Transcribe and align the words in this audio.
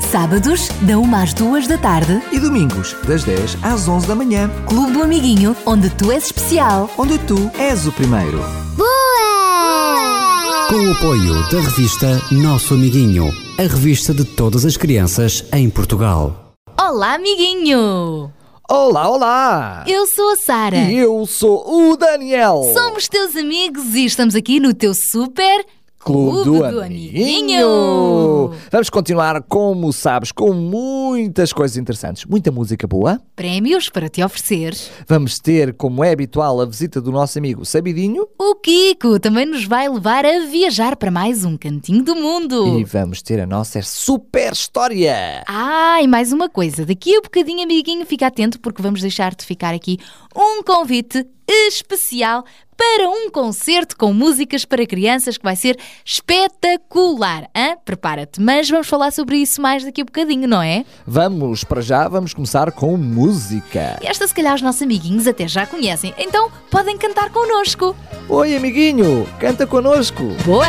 Sábados, 0.00 0.68
da 0.82 0.98
1 0.98 1.14
às 1.14 1.32
2 1.34 1.68
da 1.68 1.78
tarde, 1.78 2.20
E 2.32 2.40
domingos, 2.40 2.96
das 3.06 3.22
10 3.22 3.56
às 3.62 3.86
11 3.86 4.06
da 4.08 4.14
manhã, 4.14 4.50
Clube 4.66 4.92
do 4.92 5.02
Amiguinho, 5.02 5.54
onde 5.64 5.88
tu 5.90 6.10
és 6.10 6.24
especial. 6.26 6.90
onde 6.98 7.16
tu 7.18 7.50
és 7.58 7.86
o 7.86 7.92
primeiro. 7.92 8.38
Boa! 8.76 10.66
Com 10.68 10.76
o 10.88 10.92
apoio 10.92 11.34
da 11.50 11.60
revista 11.60 12.20
Nosso 12.32 12.74
Amiguinho, 12.74 13.32
a 13.58 13.62
revista 13.62 14.12
de 14.12 14.24
todas 14.24 14.64
as 14.64 14.76
crianças 14.76 15.44
em 15.52 15.70
Portugal. 15.70 16.54
Olá, 16.80 17.14
amiguinho! 17.14 18.32
Olá, 18.68 19.08
olá! 19.08 19.84
Eu 19.86 20.06
sou 20.06 20.30
a 20.32 20.36
Sara. 20.36 20.76
E 20.76 20.96
eu 20.96 21.26
sou 21.26 21.90
o 21.90 21.96
Daniel. 21.96 22.70
Somos 22.72 23.08
teus 23.08 23.34
amigos 23.36 23.94
e 23.94 24.04
estamos 24.04 24.34
aqui 24.36 24.58
no 24.60 24.72
teu 24.72 24.94
super 24.94 25.64
Clube 26.02 26.44
do, 26.44 26.72
do 26.72 26.80
Amiguinho. 26.80 28.52
Vamos 28.72 28.88
continuar, 28.88 29.42
como 29.42 29.92
sabes, 29.92 30.32
com 30.32 30.54
muitas 30.54 31.52
coisas 31.52 31.76
interessantes. 31.76 32.24
Muita 32.24 32.50
música 32.50 32.86
boa. 32.86 33.20
Prémios 33.36 33.90
para 33.90 34.08
te 34.08 34.24
oferecer. 34.24 34.74
Vamos 35.06 35.38
ter, 35.38 35.74
como 35.74 36.02
é 36.02 36.10
habitual, 36.10 36.58
a 36.58 36.64
visita 36.64 37.02
do 37.02 37.12
nosso 37.12 37.38
amigo 37.38 37.66
Sabidinho. 37.66 38.26
O 38.38 38.54
Kiko 38.54 39.20
também 39.20 39.44
nos 39.44 39.66
vai 39.66 39.90
levar 39.90 40.24
a 40.24 40.46
viajar 40.46 40.96
para 40.96 41.10
mais 41.10 41.44
um 41.44 41.54
cantinho 41.58 42.02
do 42.02 42.16
mundo. 42.16 42.78
E 42.78 42.84
vamos 42.84 43.20
ter 43.20 43.38
a 43.38 43.46
nossa 43.46 43.82
super 43.82 44.54
história. 44.54 45.44
Ah, 45.46 45.98
e 46.02 46.08
mais 46.08 46.32
uma 46.32 46.48
coisa. 46.48 46.86
Daqui 46.86 47.14
a 47.14 47.20
bocadinho, 47.20 47.62
amiguinho, 47.62 48.06
fica 48.06 48.26
atento 48.26 48.58
porque 48.58 48.80
vamos 48.80 49.02
deixar-te 49.02 49.44
ficar 49.44 49.74
aqui 49.74 49.98
um 50.34 50.62
convite 50.62 51.26
especial 51.46 52.44
para 52.80 53.10
um 53.10 53.28
concerto 53.28 53.94
com 53.94 54.10
músicas 54.10 54.64
para 54.64 54.86
crianças 54.86 55.36
que 55.36 55.44
vai 55.44 55.54
ser 55.54 55.78
espetacular. 56.02 57.46
hã? 57.54 57.76
Prepara-te, 57.84 58.40
mas 58.40 58.70
vamos 58.70 58.88
falar 58.88 59.10
sobre 59.10 59.36
isso 59.36 59.60
mais 59.60 59.84
daqui 59.84 60.00
a 60.00 60.04
bocadinho, 60.04 60.48
não 60.48 60.62
é? 60.62 60.86
Vamos, 61.06 61.62
para 61.62 61.82
já, 61.82 62.08
vamos 62.08 62.32
começar 62.32 62.72
com 62.72 62.96
música. 62.96 63.98
Esta, 64.02 64.26
se 64.26 64.34
calhar, 64.34 64.54
os 64.54 64.62
nossos 64.62 64.80
amiguinhos 64.80 65.26
até 65.26 65.46
já 65.46 65.66
conhecem, 65.66 66.14
então 66.16 66.50
podem 66.70 66.96
cantar 66.96 67.28
connosco. 67.28 67.94
Oi, 68.30 68.56
amiguinho, 68.56 69.28
canta 69.38 69.66
connosco. 69.66 70.22
Boa! 70.46 70.64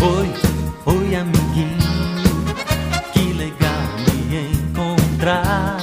Oi, 0.00 0.94
oi 0.94 1.16
amiguinho, 1.16 1.78
que 3.12 3.32
legal 3.32 3.88
me 4.30 4.52
encontrar 4.54 5.78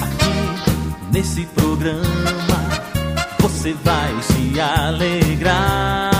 aqui 0.00 1.12
nesse 1.12 1.42
programa. 1.46 1.67
Você 3.68 3.76
vai 3.84 4.22
se 4.22 4.58
alegrar. 4.58 6.10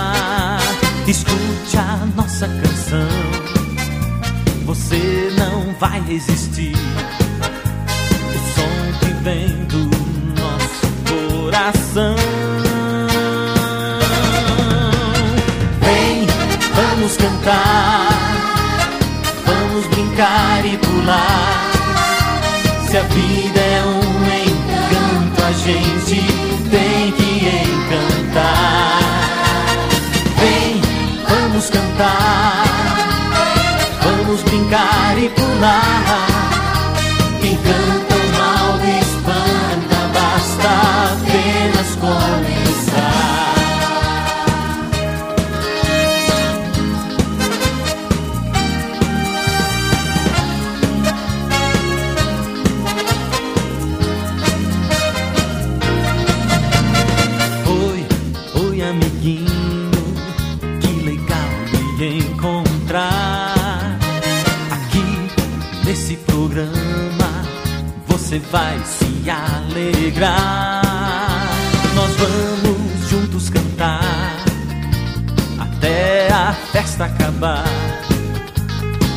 Escute 1.06 1.78
a 1.78 2.06
nossa 2.14 2.46
canção, 2.46 3.08
você 4.66 5.32
não 5.38 5.74
vai 5.80 5.98
resistir. 6.02 6.76
O 8.28 8.38
som 8.54 8.98
que 9.00 9.12
vem 9.22 9.48
do 9.64 9.88
nosso 10.38 10.88
coração. 11.08 12.16
Vem, 15.80 16.26
vamos 16.74 17.16
cantar, 17.16 18.08
vamos 19.46 19.86
brincar 19.86 20.66
e 20.66 20.76
pular. 20.76 21.70
Se 22.90 22.98
a 22.98 23.02
vida 23.04 23.58
é 23.58 23.82
um 23.86 24.26
encanto, 24.44 25.44
a 25.44 25.52
gente 25.52 26.37
cantar, 31.70 32.64
vamos 34.02 34.42
brincar 34.42 35.18
e 35.18 35.28
pular. 35.30 36.27
Vai 68.50 68.78
se 68.84 69.30
alegrar. 69.30 70.82
Nós 71.94 72.10
vamos 72.16 73.08
juntos 73.08 73.50
cantar 73.50 74.36
até 75.58 76.28
a 76.32 76.52
festa 76.72 77.04
acabar. 77.06 77.64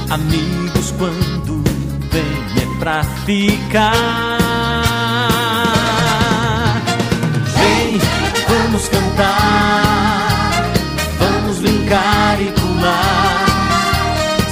Amigos, 0.10 0.94
quando 0.98 1.64
vem 2.12 2.62
é 2.62 2.80
pra 2.80 3.04
ficar. 3.26 4.38
Vem, 7.58 8.00
vamos 8.50 8.90
cantar, 8.90 10.72
vamos 11.20 11.60
brincar 11.60 12.42
e 12.42 12.52
pular. 12.52 13.46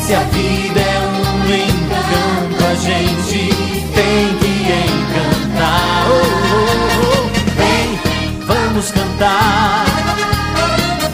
Se 0.05 0.13
a 0.13 0.21
vida 0.21 0.79
é 0.79 0.99
um 0.99 1.45
encanto, 1.53 2.65
a 2.65 2.75
gente 2.75 3.48
vamos 8.79 8.91
cantar, 8.91 9.85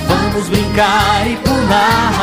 vamos 0.08 0.50
brincar 0.50 1.28
e 1.28 1.36
pular. 1.38 2.14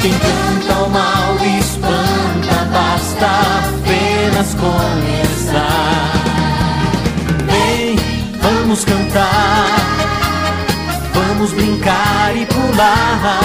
Quem 0.00 0.12
canta 0.12 0.84
o 0.84 0.88
mal 0.88 1.36
espanta, 1.58 2.64
basta 2.72 3.26
apenas 3.26 4.54
começar. 4.54 6.12
Vem, 7.44 7.96
vamos 8.40 8.86
cantar, 8.86 9.76
vamos 11.12 11.52
brincar 11.52 12.34
e 12.34 12.46
pular. 12.46 13.40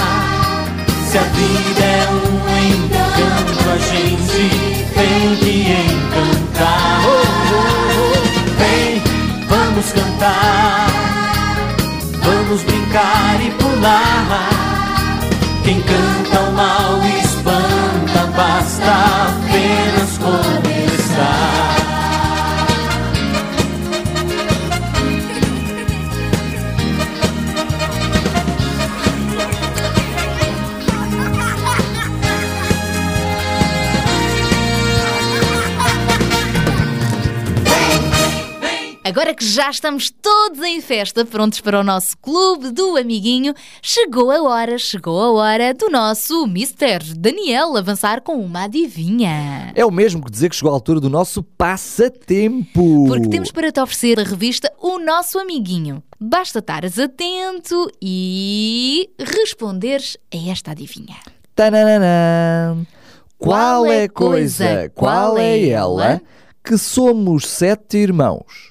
Se 1.06 1.18
a 1.18 1.24
vida 1.24 1.84
é 1.84 2.08
um 2.12 2.40
encanto, 2.70 3.70
a 3.70 3.78
gente 3.78 4.88
tem 4.94 5.36
que 5.36 5.52
encantar. 5.92 7.02
Vamos 9.82 9.94
cantar, 9.94 10.88
vamos 12.24 12.64
brincar 12.64 13.42
e 13.42 13.50
pular. 13.52 14.50
Quem 15.64 15.82
canta 15.82 16.40
o 16.42 16.52
mal 16.52 17.02
espanta, 17.24 18.26
basta 18.36 18.92
apenas 19.28 20.18
começar. 20.20 20.61
Agora 39.32 39.36
que 39.36 39.46
já 39.46 39.70
estamos 39.70 40.10
todos 40.10 40.62
em 40.62 40.82
festa, 40.82 41.24
prontos 41.24 41.62
para 41.62 41.80
o 41.80 41.84
nosso 41.84 42.18
clube 42.18 42.70
do 42.70 42.98
amiguinho, 42.98 43.54
chegou 43.82 44.30
a 44.30 44.42
hora, 44.42 44.78
chegou 44.78 45.22
a 45.22 45.32
hora 45.32 45.74
do 45.74 45.90
nosso 45.90 46.44
Mr. 46.44 47.16
Daniel 47.16 47.78
avançar 47.78 48.20
com 48.20 48.34
uma 48.34 48.66
adivinha. 48.66 49.72
É 49.74 49.86
o 49.86 49.92
mesmo 49.92 50.22
que 50.22 50.30
dizer 50.30 50.50
que 50.50 50.56
chegou 50.58 50.70
a 50.70 50.76
altura 50.76 51.00
do 51.00 51.10
nosso 51.10 51.42
passatempo. 51.44 53.06
Porque 53.08 53.30
temos 53.30 53.52
para 53.52 53.72
te 53.72 53.80
oferecer 53.80 54.20
a 54.20 54.24
revista 54.24 54.70
O 54.78 55.00
Nosso 55.00 55.40
Amiguinho. 55.40 56.04
Basta 56.20 56.60
estares 56.60 57.00
atento 57.00 57.90
e 58.02 59.10
responderes 59.18 60.18
a 60.34 60.52
esta 60.52 60.72
adivinha. 60.72 61.16
Tananana. 61.56 62.86
Qual 63.38 63.86
é 63.86 64.04
a 64.04 64.10
coisa, 64.10 64.92
qual 64.94 65.38
é 65.38 65.70
ela, 65.70 66.22
que 66.62 66.78
somos 66.78 67.48
sete 67.48 67.98
irmãos, 67.98 68.71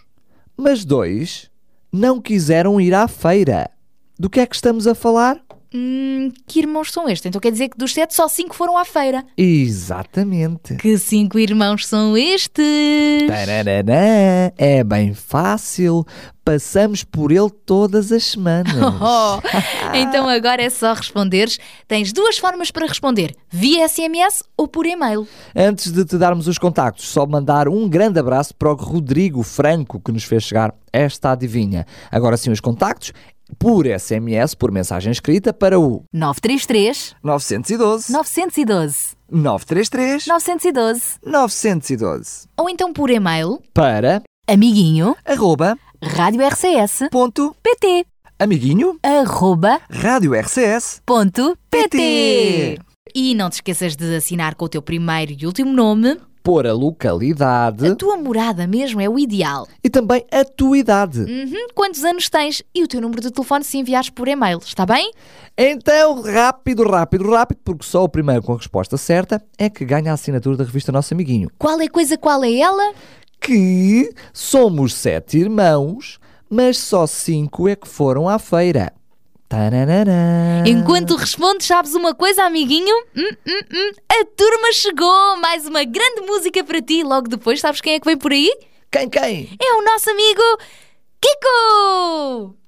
mas 0.60 0.84
dois 0.84 1.50
não 1.92 2.20
quiseram 2.20 2.80
ir 2.80 2.94
à 2.94 3.08
feira. 3.08 3.70
Do 4.18 4.28
que 4.28 4.40
é 4.40 4.46
que 4.46 4.54
estamos 4.54 4.86
a 4.86 4.94
falar? 4.94 5.40
Hum, 5.72 6.32
que 6.48 6.58
irmãos 6.58 6.92
são 6.92 7.08
estes? 7.08 7.26
Então 7.26 7.40
quer 7.40 7.52
dizer 7.52 7.68
que 7.68 7.78
dos 7.78 7.94
sete 7.94 8.12
só 8.14 8.26
cinco 8.26 8.56
foram 8.56 8.76
à 8.76 8.84
feira. 8.84 9.24
Exatamente. 9.36 10.74
Que 10.76 10.98
cinco 10.98 11.38
irmãos 11.38 11.86
são 11.86 12.16
estes? 12.16 13.28
Tarararã, 13.28 14.50
é 14.58 14.82
bem 14.82 15.14
fácil. 15.14 16.04
Passamos 16.44 17.04
por 17.04 17.30
ele 17.30 17.50
todas 17.64 18.10
as 18.10 18.24
semanas. 18.24 18.74
Oh, 19.02 19.40
então 19.94 20.28
agora 20.28 20.62
é 20.62 20.68
só 20.68 20.92
responderes. 20.92 21.58
Tens 21.86 22.12
duas 22.12 22.38
formas 22.38 22.70
para 22.70 22.86
responder: 22.86 23.34
via 23.48 23.88
SMS 23.88 24.42
ou 24.56 24.66
por 24.66 24.84
e-mail. 24.86 25.26
Antes 25.54 25.92
de 25.92 26.04
te 26.04 26.18
darmos 26.18 26.48
os 26.48 26.58
contactos, 26.58 27.08
só 27.08 27.24
mandar 27.26 27.68
um 27.68 27.88
grande 27.88 28.18
abraço 28.18 28.54
para 28.54 28.70
o 28.70 28.74
Rodrigo 28.74 29.42
Franco 29.42 30.00
que 30.00 30.12
nos 30.12 30.24
fez 30.24 30.42
chegar 30.42 30.74
esta 30.92 31.32
adivinha. 31.32 31.86
Agora 32.10 32.36
sim, 32.36 32.50
os 32.50 32.60
contactos 32.60 33.12
por 33.58 33.86
SMS, 33.86 34.54
por 34.54 34.70
mensagem 34.70 35.12
escrita, 35.12 35.52
para 35.52 35.78
o 35.78 36.02
933 36.12 37.14
912 37.22 38.12
912 38.12 39.16
933 39.30 40.26
912 40.26 41.02
912 41.24 42.48
Ou 42.58 42.68
então 42.68 42.92
por 42.92 43.10
e-mail 43.10 43.60
para 43.72 44.22
amiguinho 44.48 45.14
arroba 45.24 45.76
rádio 46.02 46.46
RCS 46.46 47.08
ponto 47.10 47.54
PT 47.62 48.04
amiguinho 48.38 48.98
arroba 49.02 49.80
rádio 49.90 50.34
RCS 50.34 51.00
ponto. 51.06 51.56
PT. 51.70 52.78
e 53.14 53.34
não 53.34 53.48
te 53.50 53.54
esqueças 53.54 53.94
de 53.96 54.16
assinar 54.16 54.54
com 54.54 54.64
o 54.64 54.68
teu 54.68 54.82
primeiro 54.82 55.32
e 55.38 55.46
último 55.46 55.72
nome. 55.72 56.16
Por 56.42 56.66
a 56.66 56.72
localidade 56.72 57.86
A 57.86 57.94
tua 57.94 58.16
morada 58.16 58.66
mesmo 58.66 59.00
é 59.00 59.08
o 59.08 59.18
ideal. 59.18 59.66
e 59.84 59.90
também 59.90 60.24
a 60.32 60.44
tua 60.44 60.78
idade. 60.78 61.20
Uhum, 61.20 61.66
quantos 61.74 62.02
anos 62.04 62.28
tens 62.30 62.62
e 62.74 62.82
o 62.82 62.88
teu 62.88 63.00
número 63.00 63.20
de 63.20 63.30
telefone 63.30 63.62
se 63.62 63.76
enviares 63.78 64.08
por 64.10 64.26
e-mail, 64.26 64.58
está 64.58 64.86
bem? 64.86 65.12
Então, 65.56 66.22
rápido, 66.22 66.82
rápido, 66.88 67.30
rápido, 67.30 67.58
porque 67.64 67.84
só 67.84 68.04
o 68.04 68.08
primeiro 68.08 68.42
com 68.42 68.54
a 68.54 68.56
resposta 68.56 68.96
certa 68.96 69.42
é 69.58 69.68
que 69.68 69.84
ganha 69.84 70.10
a 70.10 70.14
assinatura 70.14 70.56
da 70.56 70.64
revista 70.64 70.90
Nosso 70.90 71.12
Amiguinho. 71.12 71.50
Qual 71.58 71.78
é 71.80 71.88
coisa, 71.88 72.16
qual 72.16 72.42
é 72.42 72.54
ela? 72.56 72.94
Que 73.40 74.10
somos 74.32 74.94
sete 74.94 75.38
irmãos, 75.38 76.18
mas 76.48 76.78
só 76.78 77.06
cinco 77.06 77.68
é 77.68 77.76
que 77.76 77.88
foram 77.88 78.28
à 78.28 78.38
feira. 78.38 78.92
Tarararã. 79.50 80.62
Enquanto 80.64 81.16
respondes, 81.16 81.66
sabes 81.66 81.92
uma 81.96 82.14
coisa, 82.14 82.44
amiguinho? 82.44 82.94
Hum, 83.16 83.30
hum, 83.48 83.60
hum, 83.74 83.92
a 84.08 84.24
turma 84.24 84.72
chegou! 84.72 85.36
Mais 85.38 85.66
uma 85.66 85.82
grande 85.82 86.20
música 86.20 86.62
para 86.62 86.80
ti. 86.80 87.02
Logo 87.02 87.26
depois, 87.28 87.58
sabes 87.58 87.80
quem 87.80 87.94
é 87.94 87.98
que 87.98 88.06
vem 88.06 88.16
por 88.16 88.30
aí? 88.30 88.48
Quem, 88.92 89.10
quem? 89.10 89.56
É 89.60 89.74
o 89.74 89.82
nosso 89.82 90.08
amigo 90.08 90.40
Kiko! 91.20 92.59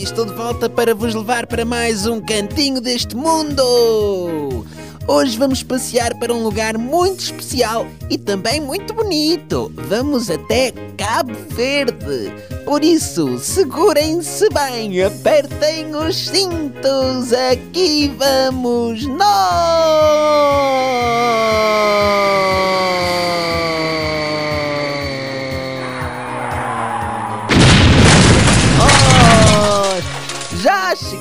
E 0.00 0.02
estou 0.02 0.24
de 0.24 0.32
volta 0.32 0.66
para 0.66 0.94
vos 0.94 1.14
levar 1.14 1.46
para 1.46 1.62
mais 1.62 2.06
um 2.06 2.22
cantinho 2.22 2.80
deste 2.80 3.14
mundo! 3.14 4.64
Hoje 5.06 5.36
vamos 5.36 5.62
passear 5.62 6.18
para 6.18 6.32
um 6.32 6.42
lugar 6.42 6.78
muito 6.78 7.20
especial 7.20 7.86
e 8.08 8.16
também 8.16 8.62
muito 8.62 8.94
bonito. 8.94 9.70
Vamos 9.74 10.30
até 10.30 10.72
Cabo 10.96 11.34
Verde. 11.50 12.32
Por 12.64 12.82
isso, 12.82 13.38
segurem-se 13.38 14.48
bem, 14.48 15.02
apertem 15.02 15.94
os 15.94 16.28
cintos. 16.28 17.34
Aqui 17.34 18.10
vamos 18.16 19.04
nós! 19.06 19.20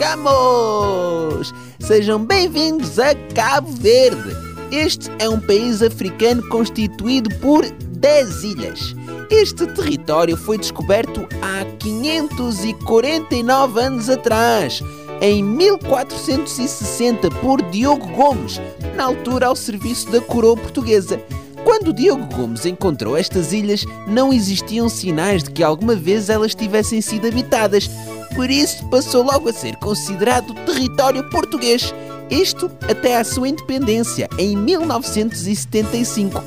Chegamos! 0.10 1.54
Sejam 1.80 2.25
bem-vindos 2.25 2.98
a 2.98 3.13
Cabo 3.36 3.72
Verde. 3.72 4.36
Este 4.72 5.12
é 5.20 5.30
um 5.30 5.39
país 5.39 5.84
africano 5.84 6.48
constituído 6.50 7.30
por 7.38 7.63
10 7.70 8.44
ilhas. 8.44 8.96
Este 9.30 9.68
território 9.68 10.36
foi 10.36 10.58
descoberto 10.58 11.28
há 11.42 11.63
549 11.78 13.80
anos 13.80 14.10
atrás, 14.10 14.82
em 15.22 15.44
1460, 15.44 17.30
por 17.42 17.62
Diogo 17.70 18.08
Gomes, 18.08 18.60
na 18.96 19.04
altura 19.04 19.46
ao 19.48 19.56
serviço 19.56 20.12
da 20.12 20.22
coroa 20.22 20.58
portuguesa. 20.58 21.22
Quando 21.63 21.94
Diogo 21.94 22.25
Gomes 22.36 22.66
encontrou 22.66 23.16
estas 23.16 23.54
ilhas, 23.54 23.86
não 24.08 24.34
existiam 24.34 24.89
sinais 24.89 25.44
de 25.44 25.51
que 25.51 25.63
alguma 25.63 25.94
vez 25.94 26.30
elas 26.30 26.56
tivessem 26.56 27.00
sido 27.00 27.28
habitadas, 27.28 27.88
por 28.36 28.50
isso 28.50 28.88
passou 28.89 29.24
logo 29.24 29.50
a 29.50 29.53
ser 29.53 29.75
considerado 29.77 30.53
território 30.65 31.29
português. 31.29 31.93
Isto 32.29 32.69
até 32.88 33.17
à 33.17 33.24
sua 33.24 33.50
independência, 33.50 34.29
em 34.38 34.55
1975. 34.55 36.43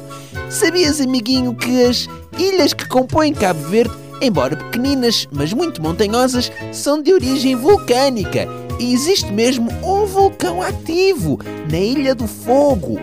Sabias, 0.48 1.00
amiguinho, 1.00 1.54
que 1.54 1.84
as 1.84 2.08
ilhas 2.38 2.72
que 2.72 2.86
compõem 2.86 3.34
Cabo 3.34 3.60
Verde, 3.68 3.94
embora 4.20 4.56
pequeninas, 4.56 5.26
mas 5.32 5.52
muito 5.52 5.82
montanhosas, 5.82 6.52
são 6.72 7.02
de 7.02 7.12
origem 7.12 7.56
vulcânica 7.56 8.46
e 8.78 8.92
existe 8.92 9.30
mesmo 9.32 9.70
um 9.82 10.06
vulcão 10.06 10.62
ativo 10.62 11.38
na 11.70 11.78
Ilha 11.78 12.14
do 12.14 12.26
Fogo. 12.26 13.00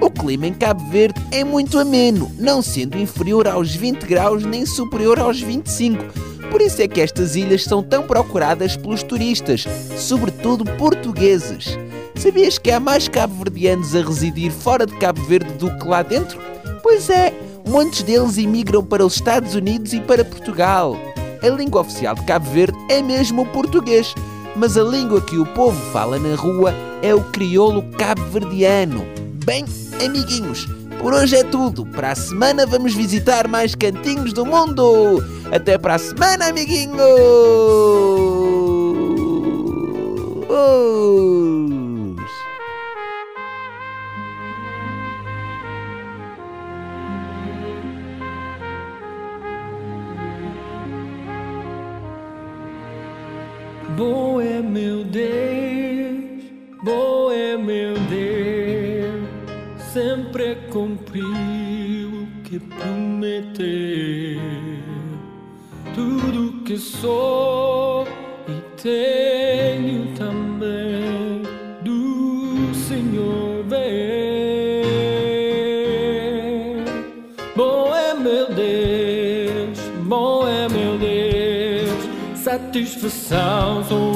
O 0.00 0.10
clima 0.10 0.46
em 0.46 0.54
Cabo 0.54 0.88
Verde 0.90 1.20
é 1.32 1.42
muito 1.42 1.78
ameno, 1.78 2.30
não 2.38 2.62
sendo 2.62 2.96
inferior 2.96 3.48
aos 3.48 3.74
20 3.74 4.04
graus 4.04 4.44
nem 4.44 4.64
superior 4.64 5.18
aos 5.18 5.40
25. 5.40 6.04
Por 6.50 6.60
isso 6.60 6.80
é 6.80 6.88
que 6.88 7.00
estas 7.00 7.36
ilhas 7.36 7.64
são 7.64 7.82
tão 7.82 8.02
procuradas 8.02 8.76
pelos 8.76 9.02
turistas, 9.02 9.64
sobretudo 9.96 10.64
portugueses. 10.76 11.78
Sabias 12.16 12.58
que 12.58 12.70
há 12.70 12.80
mais 12.80 13.06
cabo-verdianos 13.06 13.94
a 13.94 14.00
residir 14.02 14.50
fora 14.50 14.86
de 14.86 14.96
Cabo 14.96 15.22
Verde 15.22 15.52
do 15.54 15.70
que 15.78 15.86
lá 15.86 16.02
dentro? 16.02 16.40
Pois 16.82 17.08
é, 17.10 17.32
muitos 17.66 18.02
deles 18.02 18.38
imigram 18.38 18.84
para 18.84 19.04
os 19.04 19.14
Estados 19.14 19.54
Unidos 19.54 19.92
e 19.92 20.00
para 20.00 20.24
Portugal. 20.24 20.96
A 21.42 21.48
língua 21.48 21.82
oficial 21.82 22.14
de 22.14 22.24
Cabo 22.24 22.50
Verde 22.50 22.76
é 22.90 23.00
mesmo 23.00 23.42
o 23.42 23.46
português, 23.46 24.14
mas 24.56 24.76
a 24.76 24.82
língua 24.82 25.20
que 25.20 25.38
o 25.38 25.46
povo 25.46 25.78
fala 25.92 26.18
na 26.18 26.34
rua 26.34 26.74
é 27.02 27.14
o 27.14 27.22
crioulo 27.30 27.82
cabo-verdiano. 27.92 29.04
Bem, 29.44 29.64
amiguinhos, 30.04 30.66
por 31.00 31.14
hoje 31.14 31.36
é 31.36 31.44
tudo. 31.44 31.86
Para 31.86 32.12
a 32.12 32.14
semana 32.14 32.66
vamos 32.66 32.94
visitar 32.94 33.46
mais 33.46 33.74
cantinhos 33.74 34.32
do 34.32 34.44
mundo. 34.44 35.24
Até 35.52 35.78
para 35.78 35.94
a 35.94 35.98
semana, 35.98 36.48
amiguinho! 36.48 36.98
Oh. 40.50 41.34
Uh. 41.34 41.37
cumpriu 61.08 62.22
o 62.22 62.26
que 62.44 62.58
prometeu. 62.58 63.66
Tudo 65.94 66.62
que 66.64 66.76
sou 66.76 68.06
e 68.46 68.60
tenho 68.80 70.14
também 70.14 71.42
do 71.82 72.74
Senhor 72.74 73.64
vem. 73.64 74.84
Bom 77.56 77.94
é 77.94 78.14
meu 78.14 78.52
Deus, 78.52 79.78
bom 80.04 80.46
é 80.46 80.68
meu 80.68 80.98
Deus, 80.98 82.38
satisfação 82.38 83.82
sou 83.84 84.07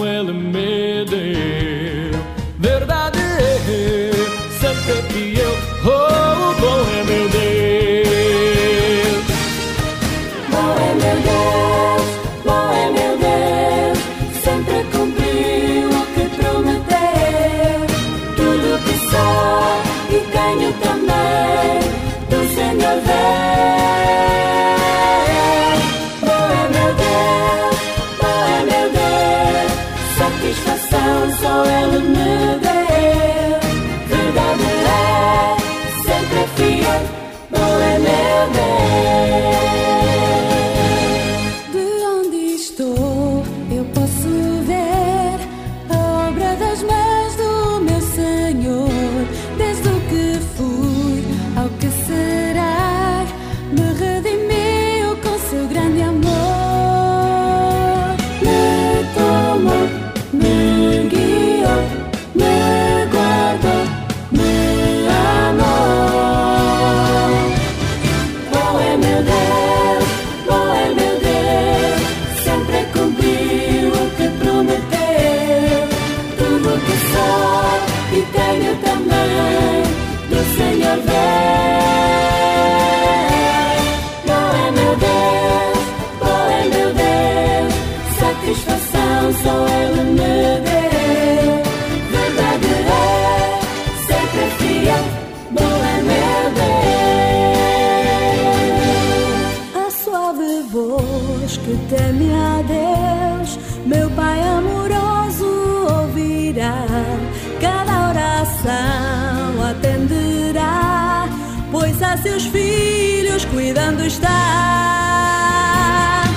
cuidando 113.73 114.05
está. 114.05 114.29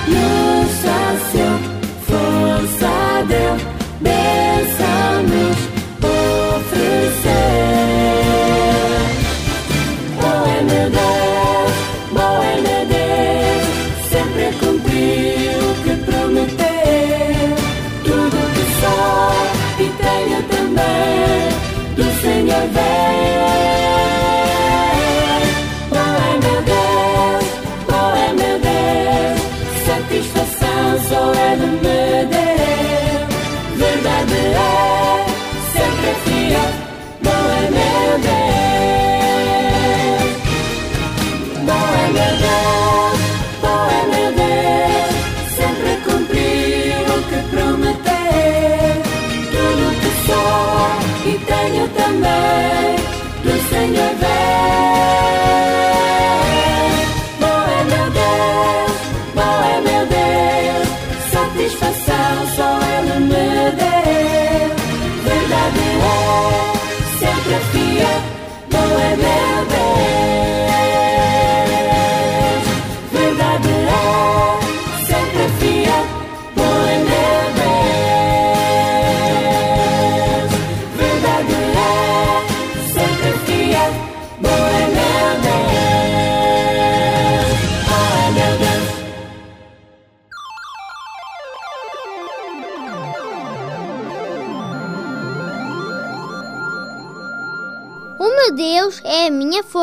Nossa, 0.08 0.96
sacio 1.34 1.65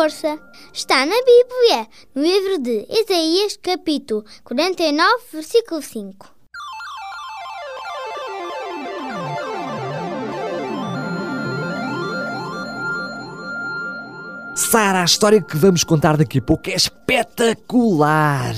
força. 0.04 0.38
Está 0.74 1.06
na 1.06 1.16
Bíblia, 1.16 1.88
no 2.14 2.22
livro 2.22 2.60
de 2.60 2.86
Isaías, 2.90 3.58
capítulo 3.62 4.26
49, 4.44 5.24
versículo 5.32 5.82
5. 5.82 6.34
Sara, 14.56 15.02
a 15.02 15.06
história 15.06 15.42
que 15.42 15.56
vamos 15.56 15.86
contar 15.86 16.18
daqui 16.18 16.40
a 16.40 16.42
pouco 16.42 16.70
é 16.70 16.76
espetacular! 16.76 18.56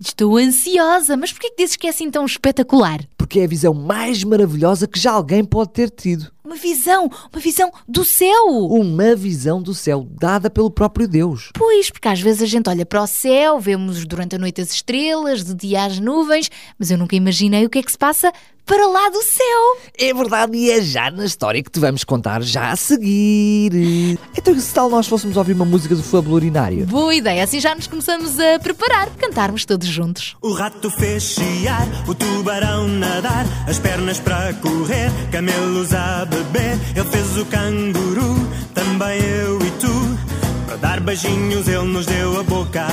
Estou 0.00 0.38
ansiosa, 0.38 1.14
mas 1.16 1.30
por 1.30 1.40
que 1.40 1.54
dizes 1.56 1.76
que 1.76 1.86
é 1.86 1.90
assim 1.90 2.10
tão 2.10 2.24
espetacular? 2.24 3.00
Porque 3.18 3.40
é 3.40 3.44
a 3.44 3.48
visão 3.48 3.74
mais 3.74 4.24
maravilhosa 4.24 4.86
que 4.86 4.98
já 4.98 5.12
alguém 5.12 5.44
pode 5.44 5.72
ter 5.72 5.90
tido 5.90 6.30
uma 6.46 6.54
visão, 6.54 7.10
uma 7.32 7.40
visão 7.40 7.72
do 7.88 8.04
céu. 8.04 8.46
Uma 8.70 9.16
visão 9.16 9.60
do 9.60 9.74
céu 9.74 10.06
dada 10.08 10.48
pelo 10.48 10.70
próprio 10.70 11.08
Deus. 11.08 11.50
Pois, 11.52 11.90
porque 11.90 12.08
às 12.08 12.20
vezes 12.20 12.42
a 12.42 12.46
gente 12.46 12.70
olha 12.70 12.86
para 12.86 13.02
o 13.02 13.06
céu, 13.06 13.58
vemos 13.58 14.06
durante 14.06 14.36
a 14.36 14.38
noite 14.38 14.60
as 14.60 14.70
estrelas, 14.70 15.42
de 15.42 15.54
dia 15.54 15.84
as 15.84 15.98
nuvens, 15.98 16.48
mas 16.78 16.90
eu 16.90 16.96
nunca 16.96 17.16
imaginei 17.16 17.66
o 17.66 17.70
que 17.70 17.78
é 17.78 17.82
que 17.82 17.90
se 17.90 17.98
passa 17.98 18.32
para 18.66 18.86
lá 18.88 19.08
do 19.08 19.22
céu. 19.22 19.78
É 19.96 20.12
verdade, 20.12 20.56
e 20.56 20.70
é 20.70 20.82
já 20.82 21.10
na 21.10 21.24
história 21.24 21.62
que 21.62 21.70
te 21.70 21.78
vamos 21.78 22.02
contar 22.02 22.42
já 22.42 22.72
a 22.72 22.76
seguir. 22.76 24.18
Então, 24.36 24.52
e 24.52 24.60
se 24.60 24.74
tal 24.74 24.90
nós 24.90 25.06
fôssemos 25.06 25.36
ouvir 25.36 25.52
uma 25.52 25.64
música 25.64 25.94
do 25.94 26.02
Fabulurinário? 26.02 26.84
Boa 26.86 27.14
ideia, 27.14 27.44
assim 27.44 27.60
já 27.60 27.74
nos 27.74 27.86
começamos 27.86 28.38
a 28.38 28.58
preparar 28.58 29.08
para 29.10 29.28
cantarmos 29.28 29.64
todos 29.64 29.86
juntos. 29.86 30.36
O 30.42 30.52
rato 30.52 30.90
fez 30.90 31.22
chiar, 31.22 31.86
o 32.08 32.14
tubarão 32.14 32.88
nadar, 32.88 33.46
as 33.68 33.78
pernas 33.78 34.18
para 34.18 34.52
correr, 34.54 35.10
camelos 35.30 35.94
a 35.94 36.24
beber. 36.24 36.78
Ele 36.96 37.08
fez 37.08 37.38
o 37.38 37.44
canguru, 37.46 38.34
também 38.74 39.20
eu 39.22 39.58
e 39.62 39.70
tu. 39.72 40.66
Para 40.66 40.76
dar 40.76 41.00
beijinhos, 41.00 41.68
ele 41.68 41.84
nos 41.84 42.06
deu 42.06 42.40
a 42.40 42.42
boca. 42.42 42.86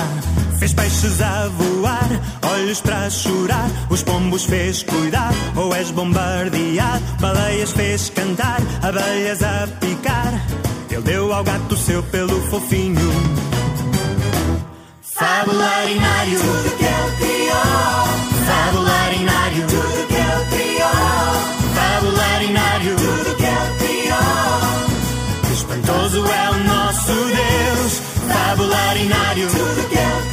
Fez 0.63 0.74
peixes 0.75 1.22
a 1.22 1.50
voar, 1.50 2.08
olhos 2.53 2.79
para 2.79 3.10
chorar. 3.10 3.70
Os 3.89 4.01
pombos 4.01 4.46
fez 4.46 4.82
cuidar, 4.82 5.34
ou 5.58 5.75
és 5.75 5.91
bombardear. 5.91 7.01
Baleias 7.20 7.74
fez 7.74 8.10
cantar, 8.12 8.62
abelhas 8.82 9.43
a 9.43 9.67
picar. 9.82 10.34
Ele 10.89 11.01
deu 11.01 11.34
ao 11.34 11.43
gato 11.43 11.75
seu 11.75 12.01
pelo 12.03 12.41
fofinho. 12.43 13.12
Fabularinário, 15.01 16.39
tudo 16.39 16.77
que 16.77 16.86
ele 16.86 17.12
criou. 17.17 18.08
Fabularinário, 18.48 19.67
tudo 19.67 20.08
que 20.08 20.15
ele 20.15 20.46
criou. 20.55 21.36
Fabularinário, 21.75 22.96
tudo 22.96 23.36
que 23.36 23.43
ele 23.43 23.77
criou. 23.79 25.51
Espantoso 25.51 26.25
é 26.25 26.50
o 26.51 26.58
nosso 26.63 27.12
Deus. 27.12 28.01
Fabularinário, 28.32 29.48
tudo 29.50 29.89
que 29.89 29.98
ele 29.98 30.22
criou. 30.22 30.32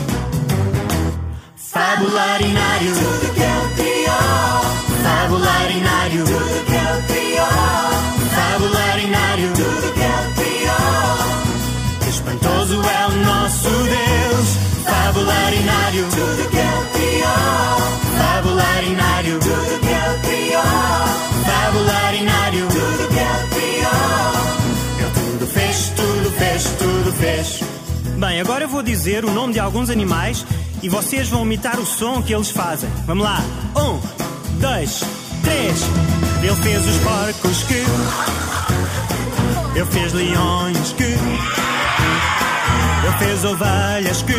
Fabularinário, 1.81 2.93
tudo 2.93 3.33
que 3.33 3.49
criou. 3.81 4.61
Fabularinário, 5.03 6.23
tudo 6.25 6.57
que 6.69 6.83
criou. 7.11 7.47
Fabularinário, 8.35 9.49
tudo 9.53 9.93
que 9.93 9.99
ele 9.99 10.29
criou. 10.37 12.07
Espantoso 12.07 12.75
é 12.83 13.07
o 13.07 13.11
nosso 13.25 13.69
Deus. 13.69 14.47
Fabularinário, 14.85 16.05
tudo 16.11 16.49
que 16.51 16.69
criou. 16.93 17.77
Fabularinário, 18.15 19.39
tudo 19.39 19.73
que 19.81 20.27
criou. 20.27 21.05
Fabularinário, 21.47 22.67
tudo 22.67 23.07
que. 23.07 23.21
Ele 25.01 25.11
tudo 25.15 25.47
fez, 25.47 25.91
tudo 25.95 26.31
fez, 26.37 26.63
tudo 26.77 27.11
fez. 27.13 27.80
Bem, 28.21 28.39
agora 28.39 28.65
eu 28.65 28.69
vou 28.69 28.83
dizer 28.83 29.25
o 29.25 29.31
nome 29.31 29.53
de 29.53 29.59
alguns 29.59 29.89
animais 29.89 30.45
e 30.83 30.87
vocês 30.87 31.27
vão 31.27 31.43
imitar 31.43 31.79
o 31.79 31.85
som 31.87 32.21
que 32.21 32.31
eles 32.31 32.51
fazem. 32.51 32.87
Vamos 33.07 33.23
lá. 33.23 33.39
Um, 33.75 33.99
dois, 34.59 35.03
três. 35.43 35.81
Ele 36.43 36.55
fez 36.57 36.85
os 36.85 36.97
porcos 36.99 37.63
que. 37.63 37.83
Ele 39.75 39.85
fez 39.87 40.13
leões 40.13 40.93
que. 40.93 41.03
Ele 41.03 41.17
fez 43.17 43.43
ovelhas 43.43 44.21
que. 44.21 44.33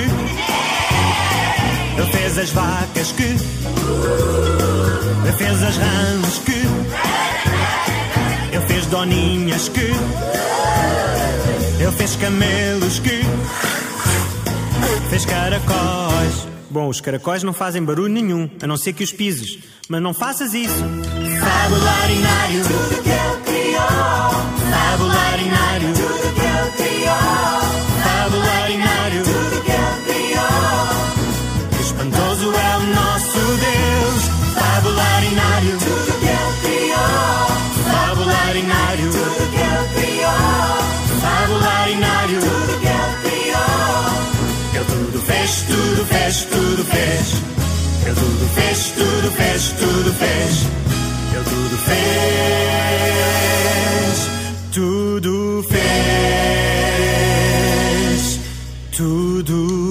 Ele 1.98 2.12
fez 2.12 2.38
as 2.38 2.50
vacas 2.50 3.10
que. 3.10 3.24
Ele 5.24 5.32
fez 5.36 5.60
as 5.60 5.76
rãs 5.76 6.38
que. 6.44 6.62
Ele 8.52 8.66
fez 8.68 8.86
doninhas 8.86 9.68
que. 9.68 9.90
Ele 11.80 11.92
fez 11.96 12.14
camelos 12.14 13.00
que. 13.00 13.22
Fez 15.12 15.26
caracóis. 15.26 16.48
Bom, 16.70 16.88
os 16.88 16.98
caracóis 17.02 17.42
não 17.42 17.52
fazem 17.52 17.84
barulho 17.84 18.08
nenhum, 18.08 18.48
a 18.62 18.66
não 18.66 18.78
ser 18.78 18.94
que 18.94 19.04
os 19.04 19.12
pises. 19.12 19.58
Mas 19.86 20.00
não 20.00 20.14
faças 20.14 20.54
isso. 20.54 20.72
Fabularinário, 20.72 22.62
tudo 22.62 23.02
que 23.02 23.10
ele 23.10 23.42
criou. 23.44 24.30
Fabularinário, 24.70 25.92
tudo 46.02 46.06
fez, 46.06 46.44
tudo 46.46 46.84
fez. 46.84 47.34
Ele 48.04 48.14
tudo 48.14 48.48
fez, 48.54 48.92
tudo 48.96 49.30
fez, 49.30 49.72
tudo 49.78 50.12
fez. 50.14 50.66
Ele 51.32 51.44
tudo 51.44 51.76
fez, 51.78 52.08
tudo 54.72 55.62
fez, 55.68 55.80
tudo 58.90 59.68
fez. 59.68 59.81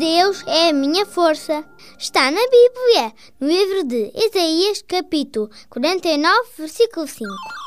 Deus 0.00 0.42
é 0.46 0.70
a 0.70 0.72
minha 0.72 1.04
força. 1.04 1.62
Está 1.98 2.30
na 2.30 2.40
Bíblia, 2.40 3.12
no 3.38 3.46
livro 3.46 3.84
de 3.84 4.10
Isaías, 4.14 4.82
capítulo 4.88 5.50
49, 5.68 6.48
versículo 6.56 7.06
5. 7.06 7.59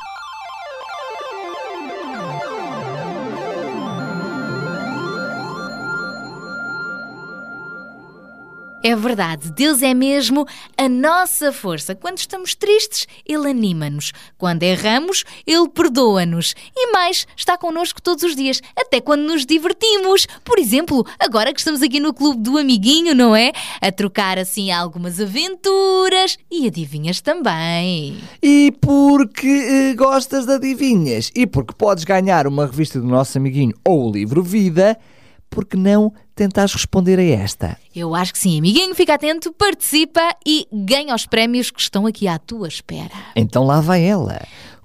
É 8.86 8.94
verdade, 8.94 9.50
Deus 9.50 9.80
é 9.80 9.94
mesmo 9.94 10.46
a 10.76 10.90
nossa 10.90 11.50
força. 11.50 11.94
Quando 11.94 12.18
estamos 12.18 12.54
tristes, 12.54 13.06
Ele 13.26 13.48
anima-nos. 13.48 14.12
Quando 14.36 14.62
erramos, 14.62 15.24
Ele 15.46 15.66
perdoa-nos. 15.70 16.54
E 16.76 16.92
mais, 16.92 17.26
está 17.34 17.56
connosco 17.56 18.02
todos 18.02 18.22
os 18.24 18.36
dias, 18.36 18.60
até 18.76 19.00
quando 19.00 19.22
nos 19.22 19.46
divertimos. 19.46 20.26
Por 20.44 20.58
exemplo, 20.58 21.02
agora 21.18 21.54
que 21.54 21.60
estamos 21.60 21.80
aqui 21.80 21.98
no 21.98 22.12
Clube 22.12 22.42
do 22.42 22.58
Amiguinho, 22.58 23.14
não 23.14 23.34
é? 23.34 23.52
A 23.80 23.90
trocar 23.90 24.38
assim 24.38 24.70
algumas 24.70 25.18
aventuras 25.18 26.36
e 26.50 26.66
adivinhas 26.66 27.22
também. 27.22 28.18
E 28.42 28.70
porque 28.82 29.46
eh, 29.46 29.94
gostas 29.94 30.44
de 30.44 30.52
adivinhas 30.52 31.30
e 31.34 31.46
porque 31.46 31.72
podes 31.72 32.04
ganhar 32.04 32.46
uma 32.46 32.66
revista 32.66 33.00
do 33.00 33.06
nosso 33.06 33.38
amiguinho 33.38 33.72
ou 33.82 34.10
o 34.10 34.12
livro 34.12 34.42
Vida, 34.42 34.98
porque 35.48 35.74
não 35.74 36.12
tentares 36.34 36.74
responder 36.74 37.18
a 37.18 37.22
esta? 37.22 37.76
Eu 37.94 38.14
acho 38.14 38.32
que 38.32 38.38
sim, 38.38 38.58
amiguinho, 38.58 38.94
fica 38.94 39.14
atento, 39.14 39.52
participa 39.52 40.20
e 40.46 40.66
ganha 40.72 41.14
os 41.14 41.26
prémios 41.26 41.70
que 41.70 41.80
estão 41.80 42.06
aqui 42.06 42.26
à 42.26 42.38
tua 42.38 42.68
espera. 42.68 43.12
Então 43.36 43.64
lá 43.64 43.80
vai 43.80 44.04
ela. 44.04 44.40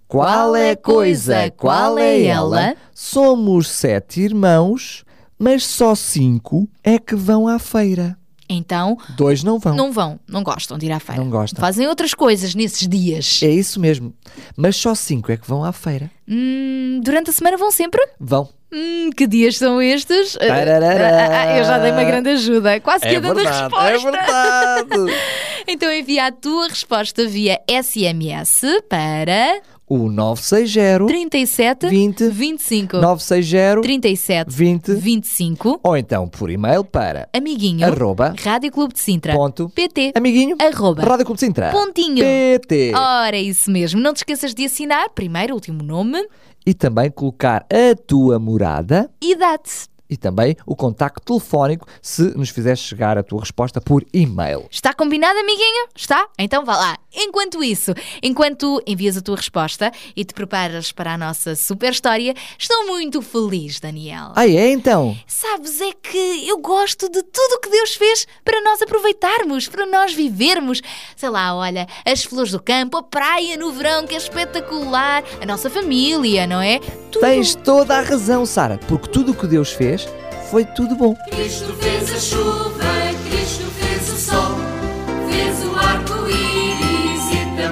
Qual 0.08 0.56
é 0.56 0.72
a 0.72 0.78
coisa? 0.78 1.52
Qual 1.56 1.98
é 1.98 2.24
ela? 2.24 2.76
Somos 2.94 3.68
sete 3.68 4.22
irmãos, 4.22 5.04
mas 5.38 5.66
só 5.66 5.96
cinco 5.96 6.68
é 6.84 7.00
que 7.00 7.16
vão 7.16 7.48
à 7.48 7.60
feira. 7.60 8.19
Então, 8.50 8.98
Dois 9.16 9.44
não 9.44 9.60
vão. 9.60 9.76
não 9.76 9.92
vão, 9.92 10.20
não 10.28 10.42
gostam 10.42 10.78
de 10.78 10.88
ir 10.88 10.92
à 10.92 11.00
feira. 11.00 11.22
Não 11.22 11.30
gostam. 11.30 11.62
Fazem 11.62 11.88
outras 11.88 12.14
coisas 12.16 12.56
nesses 12.56 12.88
dias. 12.88 13.40
É 13.44 13.50
isso 13.50 13.80
mesmo. 13.80 14.12
Mas 14.58 14.76
só 14.76 14.96
cinco 14.96 15.32
é 15.32 15.38
que 15.38 15.48
vão 15.48 15.64
à 15.64 15.72
feira. 15.72 16.10
Hum, 16.28 17.00
durante 17.04 17.30
a 17.30 17.34
semana 17.34 17.58
vão 17.58 17.70
sempre? 17.72 18.02
Vão. 18.20 18.50
Hum, 18.72 19.10
que 19.16 19.26
dias 19.28 19.58
são 19.58 19.82
estes? 19.82 20.36
Ah, 20.38 20.46
Tararara. 20.48 21.08
ah, 21.10 21.40
ah, 21.42 21.58
eu 21.58 21.64
já 21.64 21.78
dei 21.80 21.92
uma 21.92 22.04
grande 22.04 22.30
ajuda. 22.30 22.80
Quase 22.80 23.02
que 23.02 23.16
É 23.16 23.18
a 23.18 23.20
dando 23.20 23.32
a 23.40 23.44
verdade, 23.44 23.62
resposta. 23.62 23.90
é 23.90 23.98
verdade. 23.98 25.14
Então 25.68 25.92
envia 25.94 26.26
a 26.28 26.32
tua 26.32 26.68
resposta 26.70 27.28
via 27.28 27.60
SMS 27.70 28.62
para 28.90 29.62
o 29.90 30.08
960 30.10 31.08
37 31.08 31.90
20 31.90 32.30
25 32.30 32.98
960 32.98 33.82
37 33.82 34.52
20 34.52 34.94
25 34.94 35.80
ou 35.84 35.98
então 35.98 36.28
por 36.28 36.50
e-mail 36.50 36.84
para 36.84 37.28
amiguinho 37.34 37.86
arroba 37.86 38.34
Rádio 38.40 38.72
Clube 38.72 38.94
de 38.94 39.00
Sintra 39.00 39.34
ponto 39.34 39.68
PT 39.70 40.14
amiguinho 40.16 40.56
arroba 40.60 41.02
Rádio 41.04 41.26
Clube 41.26 41.40
de 41.40 41.46
Sintra 41.48 41.72
pontinho 41.72 42.18
PT 42.24 42.94
Ora, 42.96 43.36
é 43.36 43.42
isso 43.42 43.72
mesmo. 43.72 44.00
Não 44.00 44.14
te 44.14 44.18
esqueças 44.18 44.54
de 44.54 44.66
assinar 44.66 45.10
primeiro, 45.10 45.54
último 45.54 45.82
nome, 45.84 46.24
e 46.66 46.74
também 46.74 47.10
colocar 47.10 47.66
a 47.72 47.96
tua 47.96 48.38
morada 48.40 49.10
idade. 49.22 49.88
e 50.10 50.18
também 50.18 50.56
o 50.66 50.76
contacto 50.76 51.22
telefónico 51.24 51.86
se 52.02 52.36
nos 52.36 52.50
fizeres 52.50 52.80
chegar 52.80 53.18
a 53.18 53.24
tua 53.24 53.40
resposta 53.42 53.80
por 53.80 54.04
e-mail. 54.14 54.66
Está 54.72 54.94
combinado, 54.94 55.38
amiguinho? 55.40 55.88
Está? 55.96 56.28
Então 56.38 56.66
vá 56.66 56.76
lá. 56.78 56.98
Enquanto 57.14 57.64
isso, 57.64 57.94
enquanto 58.22 58.82
envias 58.86 59.18
a 59.18 59.22
tua 59.22 59.36
resposta 59.36 59.92
e 60.16 60.24
te 60.24 60.34
preparas 60.34 60.92
para 60.92 61.14
a 61.14 61.18
nossa 61.18 61.56
super 61.56 61.92
história, 61.92 62.36
estou 62.58 62.86
muito 62.86 63.22
feliz, 63.22 63.80
Daniel. 63.80 64.32
Ah, 64.36 64.48
é 64.48 64.70
então? 64.70 65.18
Sabes, 65.26 65.82
é 65.82 65.92
que 65.92 66.48
eu 66.48 66.60
gosto 66.60 67.10
de 67.10 67.24
tudo 67.24 67.56
o 67.56 67.60
que 67.60 67.70
Deus 67.70 67.96
fez 67.96 68.28
para 68.46 68.62
nós 68.62 68.82
aproveitarmos, 68.82 69.68
para 69.68 69.86
nós 69.88 70.14
vivermos. 70.14 70.82
Sei 71.16 71.30
lá, 71.30 71.56
olha, 71.56 71.88
as 72.06 72.24
flores 72.24 72.52
do 72.52 72.62
campo, 72.62 72.98
a 72.98 73.04
praia 73.04 73.58
no 73.58 73.72
verão, 73.72 74.06
que 74.06 74.14
é 74.14 74.18
espetacular, 74.18 75.24
a 75.42 75.46
nossa 75.46 75.70
família, 75.70 76.46
não 76.46 76.62
é? 76.62 76.80
Tudo. 77.12 77.22
Tens 77.22 77.56
toda 77.56 77.98
a 77.98 78.02
razão, 78.02 78.46
Sara, 78.46 78.78
porque 78.88 79.08
tudo 79.10 79.32
o 79.32 79.36
que 79.36 79.48
Deus 79.48 79.72
fez 79.72 80.08
foi 80.50 80.66
tudo 80.66 80.96
bom. 80.96 81.16
Cristo 81.30 81.74
fez 81.74 82.14
a 82.14 82.20
chuva, 82.20 83.09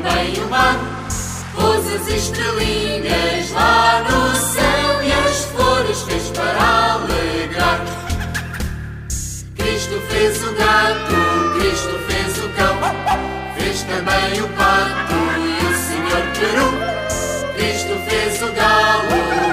também 0.08 0.34
o 0.43 0.50
mar. 0.50 0.80
Pôs 1.56 1.88
as 1.93 2.08
estrelinhas 2.08 3.52
lá 3.52 4.04
no 4.04 4.36
céu 4.36 5.04
e 5.04 5.12
as 5.12 5.46
flores 5.46 6.02
fez 6.04 6.30
para 6.30 6.93
alegrar. 6.93 7.82
Cristo 9.56 10.00
fez 10.10 10.43
o 10.43 10.54
gato, 10.54 11.60
Cristo 11.60 12.00
fez 12.08 12.38
o 12.38 12.50
cão, 12.50 12.78
fez 13.58 13.84
também 13.84 14.41
o 14.41 14.48
pato 14.50 15.15
e 15.39 15.65
o 15.65 15.78
senhor 15.78 16.24
peru. 16.38 17.54
Cristo 17.56 17.98
fez 18.08 18.41
o 18.43 18.54
galo 18.54 19.46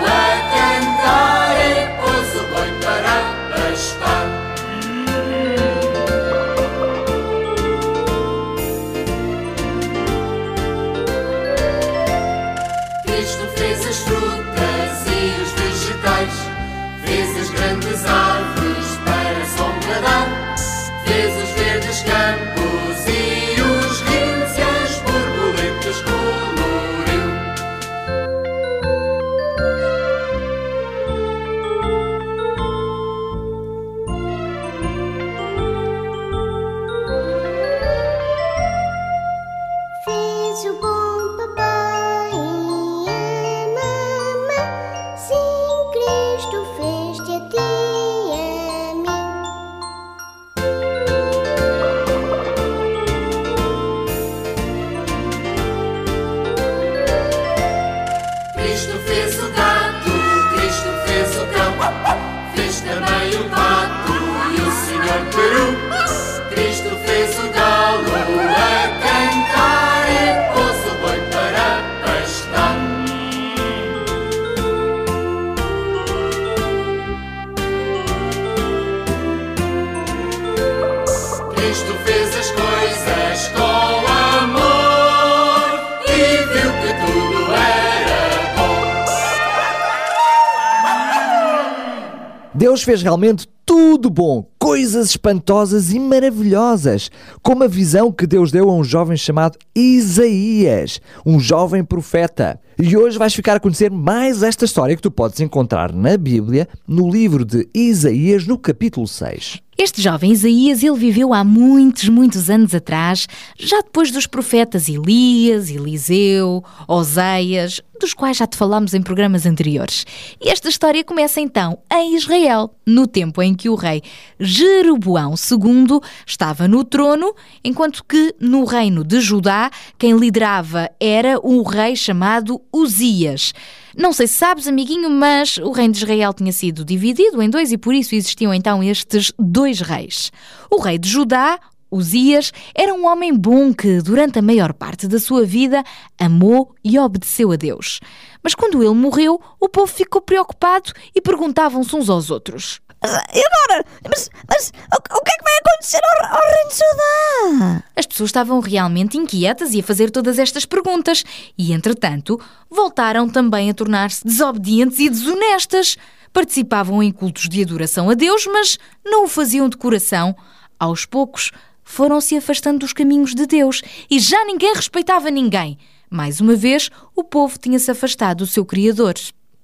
fez 92.85 93.03
realmente 93.03 93.49
tudo 93.66 94.11
bom, 94.11 94.47
coisas 94.59 95.09
espantosas 95.11 95.92
e 95.92 95.99
maravilhosas, 95.99 97.11
como 97.42 97.64
a 97.64 97.68
visão 97.68 98.12
que 98.12 98.27
Deus 98.27 98.53
deu 98.53 98.68
a 98.68 98.75
um 98.75 98.85
jovem 98.85 99.16
chamado 99.16 99.59
Isaías, 99.75 101.01
um 101.25 101.40
jovem 101.40 101.83
profeta. 101.83 102.61
E 102.79 102.97
hoje 102.97 103.18
vais 103.18 103.35
ficar 103.35 103.57
a 103.57 103.61
conhecer 103.61 103.90
mais 103.90 104.42
esta 104.42 104.64
história 104.64 104.94
que 104.94 105.03
tu 105.03 105.11
podes 105.11 105.40
encontrar 105.40 105.92
na 105.92 106.16
Bíblia, 106.16 106.68
no 106.87 107.11
livro 107.11 107.44
de 107.44 107.68
Isaías, 107.75 108.47
no 108.47 108.59
capítulo 108.59 109.09
6. 109.09 109.63
Este 109.76 110.00
jovem 110.00 110.30
Isaías, 110.30 110.84
ele 110.84 110.96
viveu 110.96 111.34
há 111.34 111.42
muitos, 111.42 112.08
muitos 112.08 112.48
anos 112.48 112.74
atrás, 112.74 113.26
já 113.58 113.80
depois 113.80 114.12
dos 114.12 114.24
profetas 114.24 114.88
Elias, 114.88 115.68
Eliseu, 115.68 116.62
Oséias, 116.87 117.80
dos 117.98 118.14
quais 118.14 118.37
já 118.37 118.46
te 118.46 118.56
falámos 118.56 118.94
em 118.94 119.02
programas 119.02 119.46
anteriores. 119.46 120.06
E 120.40 120.48
esta 120.48 120.68
história 120.68 121.02
começa 121.02 121.40
então 121.40 121.78
em 121.92 122.16
Israel, 122.16 122.72
no 122.87 123.06
tempo 123.06 123.42
em 123.42 123.52
que 123.52 123.68
o 123.68 123.74
rei 123.74 124.00
Jeroboão 124.38 125.34
II 125.34 126.00
estava 126.24 126.68
no 126.68 126.84
trono, 126.84 127.34
enquanto 127.64 128.04
que 128.04 128.32
no 128.38 128.64
reino 128.64 129.02
de 129.02 129.20
Judá, 129.20 129.70
quem 129.98 130.16
liderava 130.16 130.88
era 131.00 131.40
um 131.42 131.62
rei 131.62 131.96
chamado 131.96 132.62
Uzias. 132.72 133.52
Não 133.96 134.12
sei 134.12 134.26
se 134.26 134.35
sabes, 134.35 134.66
amiguinho, 134.66 135.09
mas 135.09 135.57
o 135.59 135.70
reino 135.70 135.92
de 135.92 135.98
Israel 135.98 136.35
tinha 136.35 136.52
sido 136.52 136.85
dividido 136.85 137.40
em 137.40 137.48
dois 137.48 137.70
e 137.72 137.78
por 137.78 137.94
isso 137.94 138.14
existiam 138.14 138.52
então 138.52 138.83
estes 138.83 139.33
dois 139.38 139.80
reis. 139.80 140.33
O 140.70 140.80
rei 140.80 140.98
de 140.98 141.09
Judá, 141.09 141.61
Uzias, 141.90 142.52
era 142.74 142.92
um 142.92 143.07
homem 143.07 143.33
bom 143.33 143.72
que, 143.72 144.02
durante 144.02 144.38
a 144.38 144.42
maior 144.42 144.72
parte 144.72 145.07
da 145.07 145.20
sua 145.20 145.44
vida, 145.46 145.85
amou 146.18 146.74
e 146.83 146.98
obedeceu 146.98 147.52
a 147.52 147.57
Deus. 147.57 148.00
Mas 148.42 148.54
quando 148.54 148.83
ele 148.83 148.94
morreu, 148.94 149.40
o 149.61 149.68
povo 149.68 149.87
ficou 149.87 150.20
preocupado 150.20 150.92
e 151.14 151.20
perguntavam-se 151.20 151.94
uns 151.94 152.11
aos 152.11 152.30
outros. 152.30 152.80
E 153.11 153.43
agora? 153.45 153.85
Mas, 154.09 154.31
mas 154.49 154.73
o, 154.93 154.97
o 154.97 155.23
que 155.23 155.31
é 155.31 155.37
que 155.37 155.45
vai 155.45 155.59
acontecer 155.59 156.01
ao, 156.05 156.37
ao 156.37 156.43
rei 156.43 156.69
de 156.69 156.75
Judá? 156.75 157.85
As 157.97 158.07
pessoas 158.07 158.29
estavam 158.29 158.61
realmente 158.61 159.19
inquietas 159.19 159.75
e 159.75 159.81
a 159.81 159.83
fazer 159.83 160.11
todas 160.11 160.38
estas 160.38 160.64
perguntas, 160.64 161.25
e 161.59 161.73
entretanto 161.73 162.40
voltaram 162.71 163.29
também 163.29 163.71
a 163.71 163.75
tornar-se 163.75 164.25
desobedientes 164.25 164.99
e 164.99 165.11
desonestas. 165.11 165.97
Participavam 166.33 167.03
em 167.03 167.12
cultos 167.12 167.49
de 167.49 167.62
adoração 167.62 168.11
a 168.11 168.14
Deus, 168.14 168.47
mas 168.47 168.79
não 169.05 169.25
o 169.25 169.29
faziam 169.29 169.69
de 169.69 169.77
coração. 169.77 170.35
Aos 170.79 171.07
poucos 171.07 171.53
foram 171.85 172.21
se 172.21 172.37
afastando 172.37 172.81
dos 172.81 172.93
caminhos 172.93 173.35
de 173.35 173.47
Deus 173.47 173.83
e 174.11 174.19
já 174.19 174.45
ninguém 174.45 174.75
respeitava 174.75 175.31
ninguém. 175.31 175.79
Mais 176.11 176.40
uma 176.40 176.57
vez, 176.57 176.90
o 177.14 177.23
povo 177.23 177.59
tinha-se 177.59 177.90
afastado 177.90 178.38
do 178.38 178.47
seu 178.47 178.64
Criador. 178.64 179.14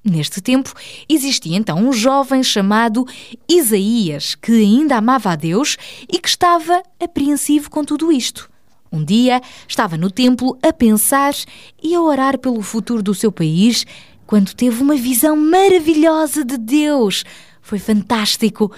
Neste 0.02 0.40
tempo, 0.40 0.72
existia 1.06 1.56
então 1.56 1.78
um 1.78 1.92
jovem 1.92 2.42
chamado 2.42 3.06
Isaías, 3.46 4.34
que 4.34 4.52
ainda 4.52 4.96
amava 4.96 5.32
a 5.32 5.36
Deus 5.36 5.76
e 6.10 6.18
que 6.18 6.28
estava 6.28 6.82
apreensivo 6.98 7.68
com 7.70 7.84
tudo 7.84 8.10
isto. 8.10 8.50
Um 8.90 9.04
dia 9.04 9.42
estava 9.68 9.98
no 9.98 10.10
templo 10.10 10.58
a 10.62 10.72
pensar 10.72 11.34
e 11.82 11.94
a 11.94 12.00
orar 12.00 12.38
pelo 12.38 12.62
futuro 12.62 13.02
do 13.02 13.14
seu 13.14 13.30
país 13.30 13.84
quando 14.26 14.54
teve 14.54 14.82
uma 14.82 14.96
visão 14.96 15.36
maravilhosa 15.36 16.44
de 16.44 16.56
Deus. 16.56 17.22
Foi 17.60 17.78
fantástico. 17.78 18.72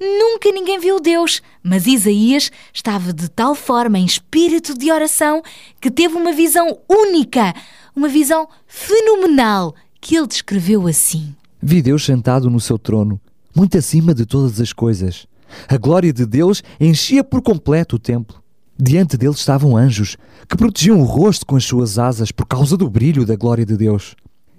nunca 0.00 0.52
ninguém 0.52 0.78
viu 0.78 1.00
Deus, 1.00 1.42
mas 1.60 1.88
Isaías 1.88 2.52
estava 2.72 3.12
de 3.12 3.28
tal 3.28 3.54
forma 3.54 3.98
em 3.98 4.04
espírito 4.04 4.78
de 4.78 4.92
oração 4.92 5.42
que 5.80 5.90
teve 5.90 6.14
uma 6.14 6.32
visão 6.32 6.78
única, 6.88 7.52
uma 7.96 8.08
visão 8.08 8.48
fenomenal, 8.66 9.74
que 10.00 10.16
ele 10.16 10.26
descreveu 10.26 10.86
assim. 10.86 11.34
Vi 11.60 11.82
Deus 11.82 12.04
sentado 12.04 12.48
no 12.48 12.60
seu 12.60 12.78
trono, 12.78 13.20
muito 13.54 13.76
acima 13.76 14.14
de 14.14 14.24
todas 14.24 14.60
as 14.60 14.72
coisas. 14.72 15.26
A 15.68 15.76
glória 15.76 16.12
de 16.12 16.26
Deus 16.26 16.62
enchia 16.78 17.24
por 17.24 17.42
completo 17.42 17.96
o 17.96 17.98
templo. 17.98 18.42
Diante 18.80 19.16
dele 19.16 19.32
estavam 19.32 19.76
anjos, 19.76 20.16
que 20.48 20.56
protegiam 20.56 21.00
o 21.00 21.04
rosto 21.04 21.44
com 21.44 21.56
as 21.56 21.64
suas 21.64 21.98
asas 21.98 22.30
por 22.30 22.46
causa 22.46 22.76
do 22.76 22.88
brilho 22.88 23.26
da 23.26 23.34
glória 23.34 23.66
de 23.66 23.76
Deus. 23.76 24.14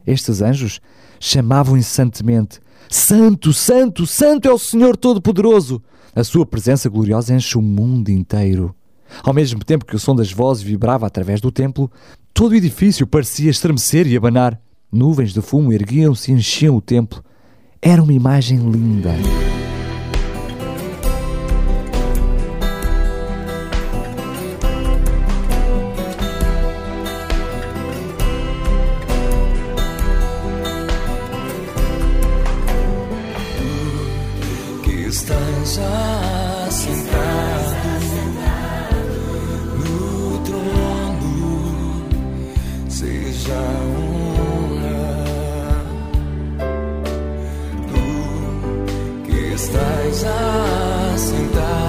Estes 0.05 0.41
anjos 0.41 0.81
chamavam 1.19 1.77
incessantemente: 1.77 2.59
Santo, 2.89 3.53
Santo, 3.53 4.05
Santo 4.05 4.47
é 4.47 4.51
o 4.51 4.59
Senhor 4.59 4.97
Todo-Poderoso! 4.97 5.81
A 6.13 6.23
sua 6.23 6.45
presença 6.45 6.89
gloriosa 6.89 7.33
enche 7.33 7.57
o 7.57 7.61
mundo 7.61 8.09
inteiro. 8.09 8.75
Ao 9.23 9.33
mesmo 9.33 9.63
tempo 9.63 9.85
que 9.85 9.95
o 9.95 9.99
som 9.99 10.15
das 10.15 10.31
vozes 10.31 10.63
vibrava 10.63 11.07
através 11.07 11.39
do 11.39 11.51
templo, 11.51 11.89
todo 12.33 12.51
o 12.51 12.55
edifício 12.55 13.07
parecia 13.07 13.49
estremecer 13.49 14.05
e 14.07 14.17
abanar. 14.17 14.59
Nuvens 14.91 15.33
de 15.33 15.41
fumo 15.41 15.71
erguiam-se 15.71 16.31
e 16.31 16.35
enchiam 16.35 16.75
o 16.75 16.81
templo. 16.81 17.23
Era 17.81 18.01
uma 18.01 18.13
imagem 18.13 18.57
linda. 18.57 19.13
Tu 51.29 51.35
que 51.53 51.88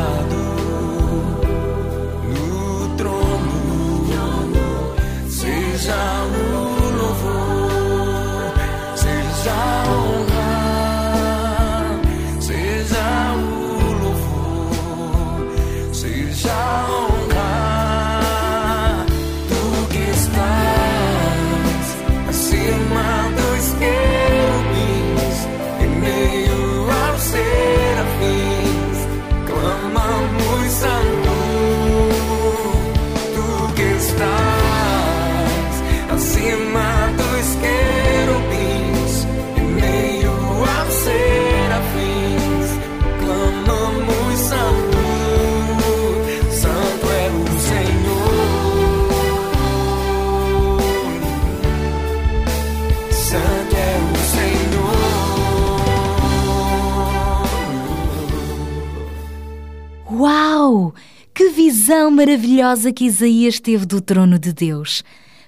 visão 61.91 62.09
maravilhosa 62.09 62.93
que 62.93 63.05
Isaías 63.05 63.59
teve 63.59 63.85
do 63.85 64.01
trono 64.01 64.39
de 64.39 64.53
Deus. 64.53 65.03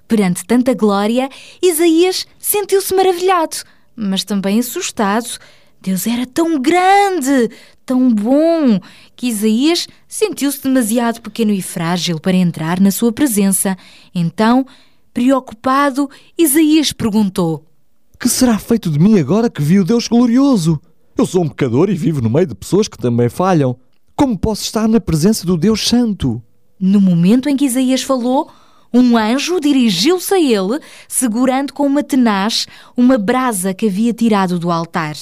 Perante 0.09 0.44
tanta 0.44 0.74
glória, 0.74 1.28
Isaías 1.62 2.26
sentiu-se 2.37 2.92
maravilhado, 2.92 3.59
mas 3.94 4.24
também 4.24 4.59
assustado. 4.59 5.38
Deus 5.81 6.05
era 6.05 6.26
tão 6.26 6.61
grande, 6.61 7.48
tão 7.87 8.12
bom, 8.12 8.81
que 9.14 9.28
Isaías 9.28 9.87
sentiu-se 10.09 10.61
demasiado 10.64 11.20
pequeno 11.20 11.52
e 11.52 11.62
frágil 11.62 12.18
para 12.18 12.37
entrar 12.37 12.81
na 12.81 12.90
sua 12.90 13.12
presença. 13.12 13.76
Então, 14.12 14.66
preocupado, 15.14 16.11
Isaías 16.37 16.92
perguntou: 16.92 17.64
Que 18.18 18.28
será 18.28 18.59
feito 18.59 18.90
de 18.90 18.98
mim 18.98 19.16
agora 19.16 19.48
que 19.48 19.62
vi 19.62 19.78
o 19.78 19.85
Deus 19.85 20.09
glorioso? 20.09 20.81
Eu 21.16 21.24
sou 21.24 21.44
um 21.44 21.48
pecador 21.48 21.88
e 21.88 21.94
vivo 21.94 22.20
no 22.20 22.28
meio 22.28 22.48
de 22.48 22.55
pessoas 22.57 22.88
que 22.88 22.98
também 22.98 23.28
falham. 23.28 23.78
Como 24.23 24.39
posso 24.39 24.63
estar 24.63 24.87
na 24.87 25.01
presença 25.01 25.45
do 25.45 25.57
Deus 25.57 25.89
Santo? 25.89 26.41
No 26.79 27.01
momento 27.01 27.49
em 27.49 27.57
que 27.57 27.65
Isaías 27.65 28.05
falou, 28.05 28.49
um 28.95 29.17
anjo 29.17 29.59
dirigiu-se 29.59 30.33
a 30.33 30.41
ele, 30.41 30.79
segurando 31.09 31.73
com 31.73 31.85
uma 31.85 32.05
tenaz 32.05 32.69
uma 32.97 33.19
brasa 33.19 33.75
que 33.75 33.89
havia 33.89 34.13
tirado 34.13 34.61
do 34.61 34.71
altar. 34.71 35.17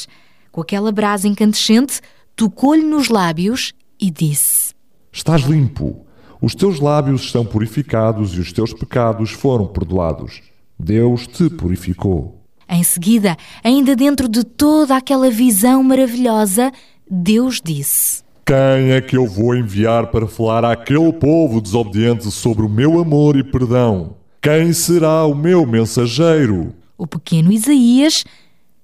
Com 0.52 0.60
aquela 0.60 0.92
brasa 0.92 1.26
incandescente, 1.26 2.02
tocou-lhe 2.36 2.82
nos 2.82 3.08
lábios 3.08 3.72
e 3.98 4.10
disse: 4.10 4.74
Estás 5.10 5.44
limpo. 5.44 6.04
Os 6.38 6.54
teus 6.54 6.78
lábios 6.78 7.22
estão 7.22 7.42
purificados 7.42 8.34
e 8.34 8.40
os 8.40 8.52
teus 8.52 8.74
pecados 8.74 9.30
foram 9.30 9.66
perdoados. 9.66 10.42
Deus 10.78 11.26
te 11.26 11.48
purificou. 11.48 12.38
Em 12.68 12.84
seguida, 12.84 13.34
ainda 13.64 13.96
dentro 13.96 14.28
de 14.28 14.44
toda 14.44 14.94
aquela 14.94 15.30
visão 15.30 15.82
maravilhosa, 15.82 16.70
Deus 17.10 17.62
disse: 17.64 18.28
Quem 18.44 18.92
é 18.92 19.00
que 19.00 19.16
eu 19.16 19.26
vou 19.26 19.54
enviar 19.54 20.08
para 20.08 20.26
falar 20.26 20.64
àquele 20.64 21.12
povo 21.12 21.60
desobediente 21.60 22.30
sobre 22.30 22.64
o 22.64 22.68
meu 22.68 22.98
amor 22.98 23.36
e 23.36 23.44
perdão? 23.44 24.16
Quem 24.42 24.72
será 24.72 25.24
o 25.24 25.34
meu 25.34 25.66
mensageiro? 25.66 26.74
O 26.96 27.06
pequeno 27.06 27.52
Isaías 27.52 28.24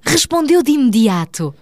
respondeu 0.00 0.62
de 0.62 0.72
imediato: 0.72 1.54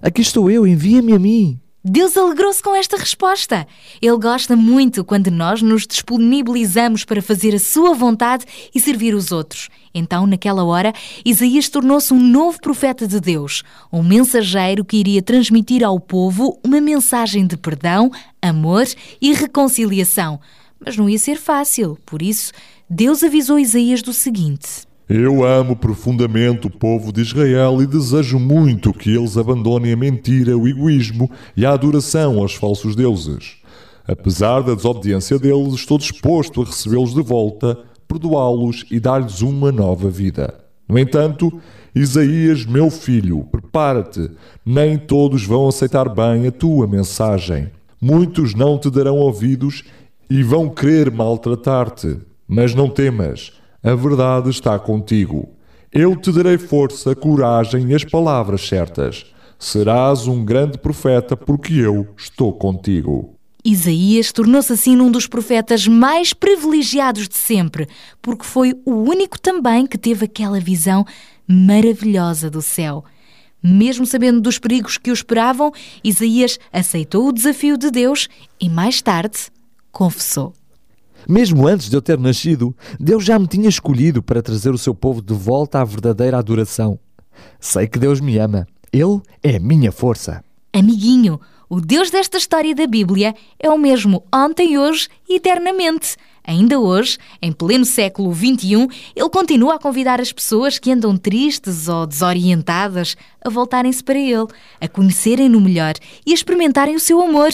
Aqui 0.00 0.22
estou 0.22 0.50
eu, 0.50 0.66
envia-me 0.66 1.12
a 1.12 1.18
mim. 1.18 1.60
Deus 1.84 2.16
alegrou-se 2.16 2.62
com 2.62 2.76
esta 2.76 2.96
resposta. 2.96 3.66
Ele 4.00 4.16
gosta 4.16 4.54
muito 4.54 5.04
quando 5.04 5.32
nós 5.32 5.62
nos 5.62 5.84
disponibilizamos 5.84 7.04
para 7.04 7.20
fazer 7.20 7.56
a 7.56 7.58
sua 7.58 7.92
vontade 7.92 8.44
e 8.72 8.80
servir 8.80 9.14
os 9.14 9.32
outros. 9.32 9.68
Então, 9.94 10.26
naquela 10.26 10.64
hora, 10.64 10.92
Isaías 11.24 11.68
tornou-se 11.68 12.12
um 12.14 12.20
novo 12.20 12.60
profeta 12.60 13.06
de 13.06 13.20
Deus, 13.20 13.62
um 13.92 14.02
mensageiro 14.02 14.84
que 14.84 14.96
iria 14.96 15.22
transmitir 15.22 15.84
ao 15.84 16.00
povo 16.00 16.58
uma 16.64 16.80
mensagem 16.80 17.46
de 17.46 17.56
perdão, 17.56 18.10
amor 18.40 18.86
e 19.20 19.32
reconciliação. 19.34 20.40
Mas 20.84 20.96
não 20.96 21.08
ia 21.08 21.18
ser 21.18 21.36
fácil, 21.36 21.98
por 22.04 22.22
isso, 22.22 22.52
Deus 22.88 23.22
avisou 23.22 23.58
Isaías 23.58 24.02
do 24.02 24.12
seguinte: 24.12 24.86
Eu 25.08 25.44
amo 25.44 25.76
profundamente 25.76 26.66
o 26.66 26.70
povo 26.70 27.12
de 27.12 27.20
Israel 27.20 27.80
e 27.82 27.86
desejo 27.86 28.38
muito 28.38 28.92
que 28.92 29.14
eles 29.14 29.36
abandonem 29.36 29.92
a 29.92 29.96
mentira, 29.96 30.56
o 30.56 30.66
egoísmo 30.66 31.30
e 31.56 31.64
a 31.64 31.72
adoração 31.72 32.38
aos 32.38 32.54
falsos 32.54 32.96
deuses. 32.96 33.62
Apesar 34.06 34.62
da 34.62 34.74
desobediência 34.74 35.38
deles, 35.38 35.74
estou 35.74 35.96
disposto 35.96 36.62
a 36.62 36.64
recebê-los 36.64 37.14
de 37.14 37.22
volta, 37.22 37.78
perdoá-los 38.12 38.84
e 38.90 39.00
dar-lhes 39.00 39.40
uma 39.40 39.72
nova 39.72 40.10
vida. 40.10 40.54
No 40.86 40.98
entanto, 40.98 41.50
Isaías, 41.94 42.66
meu 42.66 42.90
filho, 42.90 43.44
prepara-te, 43.50 44.30
nem 44.64 44.98
todos 44.98 45.44
vão 45.44 45.66
aceitar 45.66 46.08
bem 46.08 46.46
a 46.46 46.52
tua 46.52 46.86
mensagem. 46.86 47.70
Muitos 48.00 48.54
não 48.54 48.78
te 48.78 48.90
darão 48.90 49.16
ouvidos 49.16 49.84
e 50.28 50.42
vão 50.42 50.68
querer 50.68 51.10
maltratar-te. 51.10 52.18
Mas 52.46 52.74
não 52.74 52.88
temas, 52.88 53.52
a 53.82 53.94
verdade 53.94 54.50
está 54.50 54.78
contigo. 54.78 55.48
Eu 55.90 56.14
te 56.16 56.30
darei 56.32 56.58
força, 56.58 57.14
coragem 57.14 57.90
e 57.90 57.94
as 57.94 58.04
palavras 58.04 58.66
certas. 58.66 59.26
Serás 59.58 60.26
um 60.26 60.44
grande 60.44 60.76
profeta, 60.76 61.36
porque 61.36 61.74
eu 61.74 62.08
estou 62.16 62.52
contigo. 62.52 63.36
Isaías 63.64 64.32
tornou-se 64.32 64.72
assim 64.72 64.96
num 64.96 65.10
dos 65.10 65.26
profetas 65.26 65.86
mais 65.86 66.32
privilegiados 66.32 67.28
de 67.28 67.36
sempre, 67.36 67.88
porque 68.20 68.44
foi 68.44 68.74
o 68.84 68.92
único 68.92 69.40
também 69.40 69.86
que 69.86 69.96
teve 69.96 70.24
aquela 70.24 70.58
visão 70.58 71.04
maravilhosa 71.46 72.50
do 72.50 72.60
céu. 72.60 73.04
Mesmo 73.62 74.04
sabendo 74.04 74.40
dos 74.40 74.58
perigos 74.58 74.98
que 74.98 75.10
o 75.10 75.14
esperavam, 75.14 75.70
Isaías 76.02 76.58
aceitou 76.72 77.28
o 77.28 77.32
desafio 77.32 77.78
de 77.78 77.90
Deus 77.90 78.28
e 78.60 78.68
mais 78.68 79.00
tarde 79.00 79.38
confessou. 79.92 80.52
Mesmo 81.28 81.68
antes 81.68 81.88
de 81.88 81.96
eu 81.96 82.02
ter 82.02 82.18
nascido, 82.18 82.74
Deus 82.98 83.24
já 83.24 83.38
me 83.38 83.46
tinha 83.46 83.68
escolhido 83.68 84.20
para 84.20 84.42
trazer 84.42 84.70
o 84.70 84.78
seu 84.78 84.92
povo 84.92 85.22
de 85.22 85.34
volta 85.34 85.80
à 85.80 85.84
verdadeira 85.84 86.36
adoração. 86.36 86.98
Sei 87.60 87.86
que 87.86 88.00
Deus 88.00 88.20
me 88.20 88.38
ama. 88.38 88.66
Ele 88.92 89.20
é 89.40 89.56
a 89.56 89.60
minha 89.60 89.92
força. 89.92 90.42
Amiguinho, 90.72 91.40
O 91.74 91.80
Deus 91.80 92.10
desta 92.10 92.36
história 92.36 92.74
da 92.74 92.86
Bíblia 92.86 93.34
é 93.58 93.70
o 93.70 93.78
mesmo 93.78 94.22
ontem, 94.30 94.76
hoje 94.76 95.08
e 95.26 95.36
eternamente. 95.36 96.18
Ainda 96.46 96.78
hoje, 96.78 97.16
em 97.40 97.50
pleno 97.50 97.86
século 97.86 98.30
XXI, 98.34 98.88
ele 99.16 99.30
continua 99.30 99.76
a 99.76 99.78
convidar 99.78 100.20
as 100.20 100.30
pessoas 100.30 100.78
que 100.78 100.92
andam 100.92 101.16
tristes 101.16 101.88
ou 101.88 102.06
desorientadas 102.06 103.16
a 103.42 103.48
voltarem-se 103.48 104.04
para 104.04 104.18
ele, 104.18 104.48
a 104.82 104.86
conhecerem-no 104.86 105.58
melhor 105.62 105.94
e 106.26 106.32
a 106.32 106.34
experimentarem 106.34 106.94
o 106.94 107.00
seu 107.00 107.22
amor. 107.22 107.48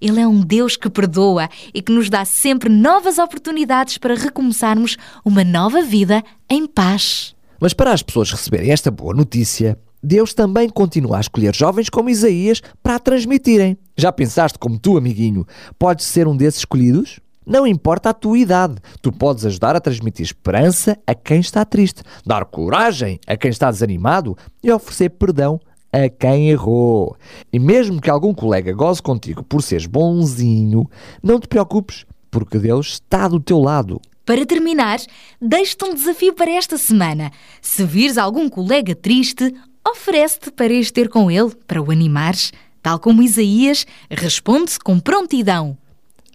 Ele 0.00 0.18
é 0.18 0.26
um 0.26 0.40
Deus 0.40 0.76
que 0.76 0.90
perdoa 0.90 1.48
e 1.72 1.80
que 1.80 1.92
nos 1.92 2.10
dá 2.10 2.24
sempre 2.24 2.68
novas 2.68 3.18
oportunidades 3.18 3.98
para 3.98 4.16
recomeçarmos 4.16 4.96
uma 5.24 5.44
nova 5.44 5.80
vida 5.80 6.24
em 6.50 6.66
paz. 6.66 7.36
Mas 7.60 7.72
para 7.72 7.92
as 7.92 8.02
pessoas 8.02 8.32
receberem 8.32 8.72
esta 8.72 8.90
boa 8.90 9.14
notícia, 9.14 9.78
Deus 10.02 10.32
também 10.32 10.68
continua 10.68 11.18
a 11.18 11.20
escolher 11.20 11.54
jovens 11.54 11.90
como 11.90 12.08
Isaías 12.08 12.62
para 12.82 12.96
a 12.96 12.98
transmitirem. 12.98 13.76
Já 13.96 14.10
pensaste 14.10 14.58
como 14.58 14.78
tu, 14.78 14.96
amiguinho, 14.96 15.46
podes 15.78 16.06
ser 16.06 16.26
um 16.26 16.36
desses 16.36 16.60
escolhidos? 16.60 17.20
Não 17.46 17.66
importa 17.66 18.10
a 18.10 18.14
tua 18.14 18.38
idade, 18.38 18.76
tu 19.02 19.10
podes 19.10 19.44
ajudar 19.44 19.74
a 19.74 19.80
transmitir 19.80 20.24
esperança 20.24 20.96
a 21.06 21.14
quem 21.14 21.40
está 21.40 21.64
triste, 21.64 22.02
dar 22.24 22.44
coragem 22.44 23.18
a 23.26 23.36
quem 23.36 23.50
está 23.50 23.70
desanimado 23.70 24.36
e 24.62 24.70
oferecer 24.70 25.10
perdão 25.10 25.60
a 25.92 26.08
quem 26.08 26.50
errou. 26.50 27.16
E 27.52 27.58
mesmo 27.58 28.00
que 28.00 28.10
algum 28.10 28.32
colega 28.32 28.72
goze 28.72 29.02
contigo 29.02 29.42
por 29.42 29.62
seres 29.62 29.86
bonzinho, 29.86 30.88
não 31.22 31.40
te 31.40 31.48
preocupes, 31.48 32.06
porque 32.30 32.58
Deus 32.58 32.92
está 32.92 33.26
do 33.26 33.40
teu 33.40 33.58
lado. 33.58 34.00
Para 34.24 34.46
terminar, 34.46 35.00
deixo-te 35.40 35.84
um 35.84 35.94
desafio 35.94 36.32
para 36.34 36.52
esta 36.52 36.78
semana. 36.78 37.32
Se 37.60 37.84
vires 37.84 38.16
algum 38.16 38.48
colega 38.48 38.94
triste, 38.94 39.52
oferece-te 39.86 40.50
para 40.50 40.72
ires 40.72 40.90
ter 40.90 41.08
com 41.08 41.30
ele, 41.30 41.50
para 41.66 41.82
o 41.82 41.90
animares. 41.90 42.52
Tal 42.82 42.98
como 42.98 43.22
Isaías, 43.22 43.86
responde 44.10 44.78
com 44.78 44.98
prontidão. 44.98 45.76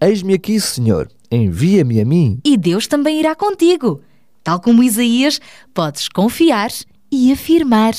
Eis-me 0.00 0.34
aqui, 0.34 0.60
Senhor, 0.60 1.10
envia-me 1.30 2.00
a 2.00 2.04
mim. 2.04 2.40
E 2.44 2.56
Deus 2.56 2.86
também 2.86 3.18
irá 3.18 3.34
contigo. 3.34 4.00
Tal 4.44 4.60
como 4.60 4.82
Isaías, 4.82 5.40
podes 5.74 6.08
confiar 6.08 6.70
e 7.10 7.32
afirmar. 7.32 7.94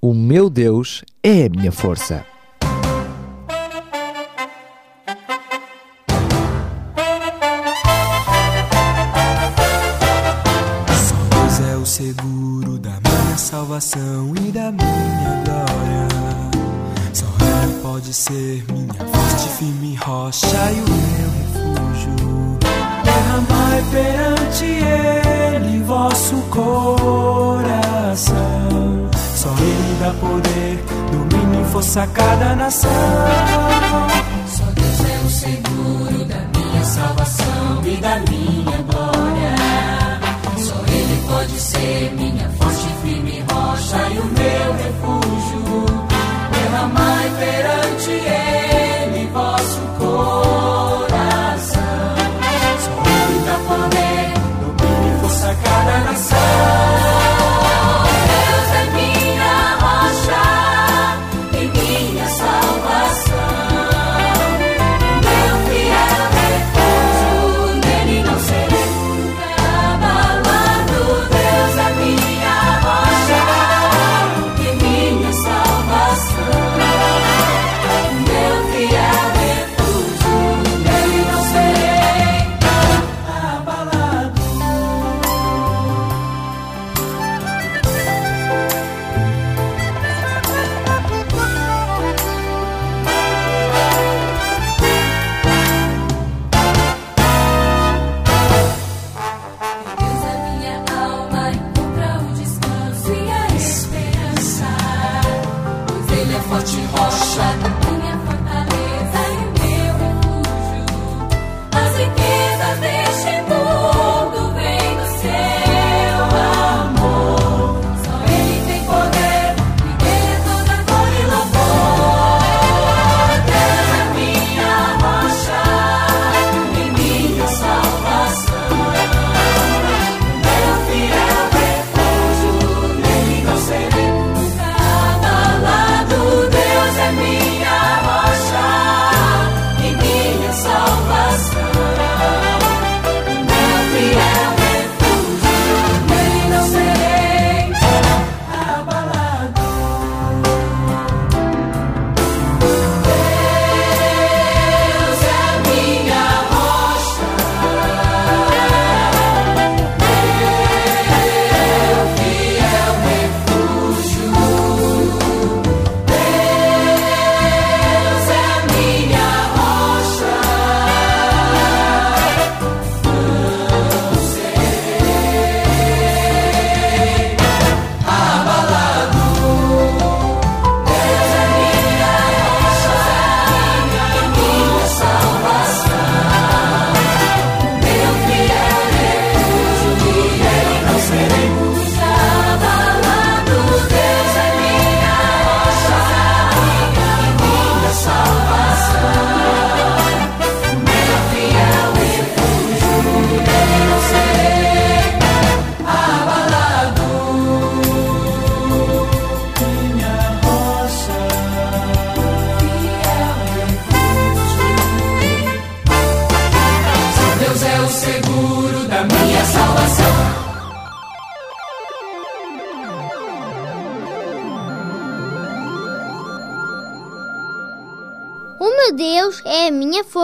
O 0.00 0.14
meu 0.14 0.48
Deus 0.48 1.02
é 1.22 1.46
a 1.46 1.48
minha 1.48 1.72
força. 1.72 2.24
Salvação 13.58 14.32
e 14.36 14.52
da 14.52 14.70
minha 14.70 15.42
glória. 15.44 16.06
Só 17.12 17.26
Ele 17.64 17.82
pode 17.82 18.14
ser 18.14 18.64
minha 18.70 18.94
forte, 18.94 19.48
firme 19.58 19.96
rocha 19.96 20.70
e 20.70 20.80
o 20.80 20.84
meu 20.84 21.28
refúgio. 21.38 22.58
Derramai 23.02 23.82
perante 23.90 24.64
Ele 24.64 25.82
vosso 25.82 26.36
coração. 26.50 28.30
Só 29.34 29.48
Ele 29.48 29.96
dá 29.98 30.12
poder, 30.20 30.84
domínio 31.10 31.60
e 31.60 31.64
força 31.72 32.04
a 32.04 32.06
cada 32.06 32.54
nação. 32.54 32.90
Só 34.46 34.64
Deus 34.66 35.00
é 35.00 35.18
o 35.26 35.30
seguro 35.30 36.24
da 36.26 36.38
minha 36.56 36.84
salvação 36.84 37.82
e 37.84 37.96
da 37.96 38.20
minha 38.20 38.82
glória. 38.82 39.56
Só 40.58 40.76
Ele 40.86 41.22
pode 41.26 41.58
ser 41.58 42.12
minha 42.14 42.27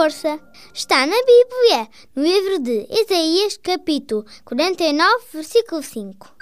força. 0.05 0.39
Está 0.71 1.07
na 1.07 1.15
Bíblia, 1.15 1.89
no 2.15 2.21
livro 2.21 2.59
de 2.59 2.85
Isaías, 2.91 3.57
capítulo 3.57 4.23
49, 4.45 5.23
versículo 5.33 5.81
5. 5.81 6.35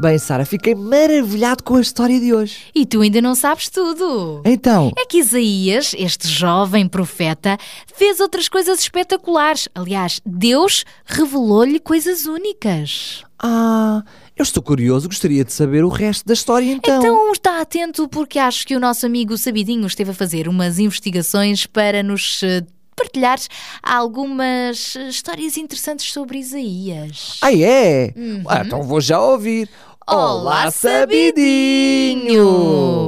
Bem, 0.00 0.18
Sara, 0.18 0.44
fiquei 0.44 0.74
maravilhado 0.74 1.62
com 1.62 1.76
a 1.76 1.80
história 1.80 2.18
de 2.18 2.34
hoje. 2.34 2.66
E 2.74 2.84
tu 2.84 3.00
ainda 3.00 3.22
não 3.22 3.34
sabes 3.34 3.68
tudo. 3.70 4.42
Então, 4.44 4.90
É 4.98 5.06
que 5.06 5.18
Isaías, 5.18 5.94
este 5.96 6.26
jovem 6.26 6.88
profeta, 6.88 7.56
fez 7.94 8.18
outras 8.18 8.48
coisas 8.48 8.80
espetaculares. 8.80 9.68
Aliás, 9.74 10.20
Deus 10.26 10.84
revelou-lhe 11.04 11.78
coisas 11.78 12.26
únicas. 12.26 13.24
ah, 13.42 14.02
eu 14.36 14.42
estou 14.42 14.62
curioso, 14.62 15.08
gostaria 15.08 15.44
de 15.44 15.52
saber 15.52 15.84
o 15.84 15.88
resto 15.88 16.26
da 16.26 16.34
história 16.34 16.70
então. 16.70 16.98
Então 16.98 17.32
está 17.32 17.60
atento 17.60 18.08
porque 18.08 18.38
acho 18.38 18.66
que 18.66 18.74
o 18.74 18.80
nosso 18.80 19.06
amigo 19.06 19.38
Sabidinho 19.38 19.86
esteve 19.86 20.10
a 20.10 20.14
fazer 20.14 20.48
umas 20.48 20.78
investigações 20.78 21.66
para 21.66 22.02
nos 22.02 22.42
eh, 22.42 22.64
partilhar 22.96 23.38
algumas 23.82 24.96
histórias 25.08 25.56
interessantes 25.56 26.12
sobre 26.12 26.38
Isaías. 26.38 27.38
Ah, 27.42 27.54
é? 27.54 28.12
Uhum. 28.16 28.42
Ah, 28.48 28.62
então 28.64 28.82
vou 28.82 29.00
já 29.00 29.20
ouvir. 29.20 29.68
Olá, 30.06 30.70
Sabidinho! 30.70 32.44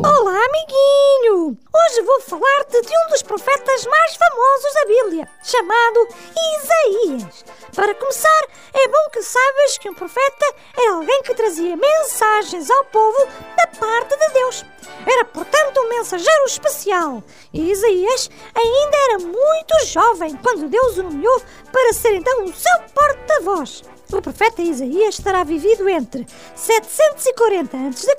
Olá, 0.00 0.38
amiguinho! 0.48 1.58
Hoje 1.78 2.02
vou 2.02 2.20
falar-te 2.22 2.80
de 2.80 2.88
um 2.88 3.10
dos 3.10 3.22
profetas 3.22 3.84
mais 3.84 4.16
famosos 4.16 4.72
da 4.72 4.84
Bíblia, 4.86 5.28
chamado 5.44 6.08
Isaías. 6.56 7.44
Para 7.74 7.94
começar, 7.94 8.44
é 8.72 8.88
bom 8.88 9.10
que 9.12 9.22
saibas 9.22 9.76
que 9.76 9.90
um 9.90 9.94
profeta 9.94 10.54
era 10.74 10.94
alguém 10.94 11.22
que 11.22 11.34
trazia 11.34 11.76
mensagens 11.76 12.70
ao 12.70 12.84
povo 12.86 13.28
da 13.58 13.66
parte 13.78 14.16
de 14.16 14.28
Deus. 14.30 14.64
Era, 15.06 15.26
portanto, 15.26 15.80
um 15.82 15.90
mensageiro 15.90 16.44
especial. 16.46 17.22
E 17.52 17.70
Isaías 17.70 18.30
ainda 18.54 18.96
era 19.10 19.18
muito 19.18 19.86
jovem 19.86 20.34
quando 20.36 20.70
Deus 20.70 20.96
o 20.96 21.02
nomeou 21.02 21.42
para 21.70 21.92
ser 21.92 22.14
então 22.14 22.44
o 22.44 22.54
seu 22.54 22.80
porta-voz. 22.94 23.82
O 24.12 24.22
profeta 24.22 24.62
Isaías 24.62 25.18
terá 25.18 25.42
vivido 25.42 25.88
entre 25.88 26.26
740 26.54 27.76
a.C. 27.76 28.16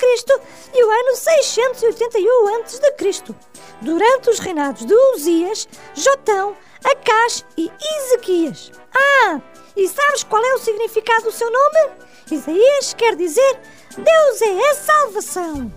e 0.74 0.84
o 0.84 0.90
ano 0.90 1.16
681 1.16 2.48
a.C. 2.62 3.36
Durante 3.82 4.30
os 4.30 4.40
reinados 4.40 4.86
de 4.86 4.94
Uzias, 4.94 5.68
Jotão, 5.94 6.58
Acás 6.84 7.46
e 7.58 7.72
Ezequias. 8.00 8.72
Ah, 8.94 9.42
e 9.78 9.88
sabes 9.88 10.24
qual 10.24 10.44
é 10.44 10.54
o 10.56 10.60
significado 10.60 11.24
do 11.24 11.32
seu 11.32 11.50
nome? 11.50 11.92
Isaías 12.32 12.94
quer 12.94 13.16
dizer 13.16 13.60
Deus 13.98 14.42
é 14.42 14.70
a 14.70 14.76
salvação. 14.76 15.72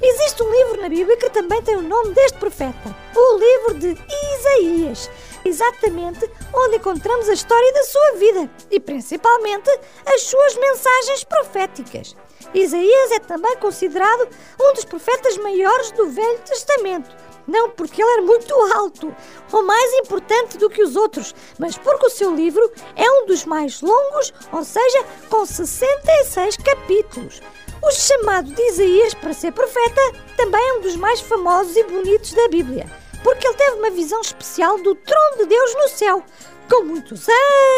Existe 0.00 0.42
um 0.42 0.50
livro 0.50 0.82
na 0.82 0.88
Bíblia 0.88 1.16
que 1.16 1.30
também 1.30 1.62
tem 1.62 1.76
o 1.76 1.82
nome 1.82 2.12
deste 2.14 2.38
profeta, 2.38 2.94
o 3.16 3.38
livro 3.38 3.74
de 3.74 3.96
Isaías, 4.38 5.10
exatamente 5.44 6.30
onde 6.52 6.76
encontramos 6.76 7.28
a 7.28 7.34
história 7.34 7.72
da 7.72 7.84
sua 7.84 8.12
vida 8.12 8.50
e 8.70 8.80
principalmente 8.80 9.70
as 10.06 10.22
suas 10.22 10.56
mensagens 10.56 11.24
proféticas. 11.24 12.16
Isaías 12.52 13.10
é 13.12 13.18
também 13.20 13.56
considerado 13.56 14.28
um 14.60 14.72
dos 14.74 14.84
profetas 14.84 15.36
maiores 15.38 15.90
do 15.92 16.08
Velho 16.08 16.38
Testamento. 16.40 17.14
Não 17.46 17.70
porque 17.70 18.02
ele 18.02 18.10
era 18.12 18.22
muito 18.22 18.54
alto 18.74 19.14
ou 19.52 19.62
mais 19.62 19.92
importante 19.94 20.56
do 20.56 20.70
que 20.70 20.82
os 20.82 20.96
outros, 20.96 21.34
mas 21.58 21.76
porque 21.76 22.06
o 22.06 22.10
seu 22.10 22.34
livro 22.34 22.70
é 22.96 23.10
um 23.10 23.26
dos 23.26 23.44
mais 23.44 23.82
longos, 23.82 24.32
ou 24.52 24.64
seja, 24.64 25.04
com 25.28 25.44
66 25.44 26.56
capítulos. 26.58 27.42
O 27.82 27.90
chamado 27.90 28.50
de 28.50 28.62
Isaías 28.62 29.12
para 29.12 29.34
ser 29.34 29.52
profeta 29.52 30.00
também 30.36 30.68
é 30.68 30.72
um 30.74 30.80
dos 30.80 30.96
mais 30.96 31.20
famosos 31.20 31.76
e 31.76 31.84
bonitos 31.84 32.32
da 32.32 32.48
Bíblia, 32.48 32.90
porque 33.24 33.48
ele 33.48 33.56
teve 33.56 33.78
uma 33.78 33.90
visão 33.90 34.20
especial 34.20 34.78
do 34.78 34.94
trono 34.94 35.38
de 35.38 35.46
Deus 35.46 35.74
no 35.74 35.88
céu, 35.88 36.22
com 36.70 36.84
muitos 36.84 37.26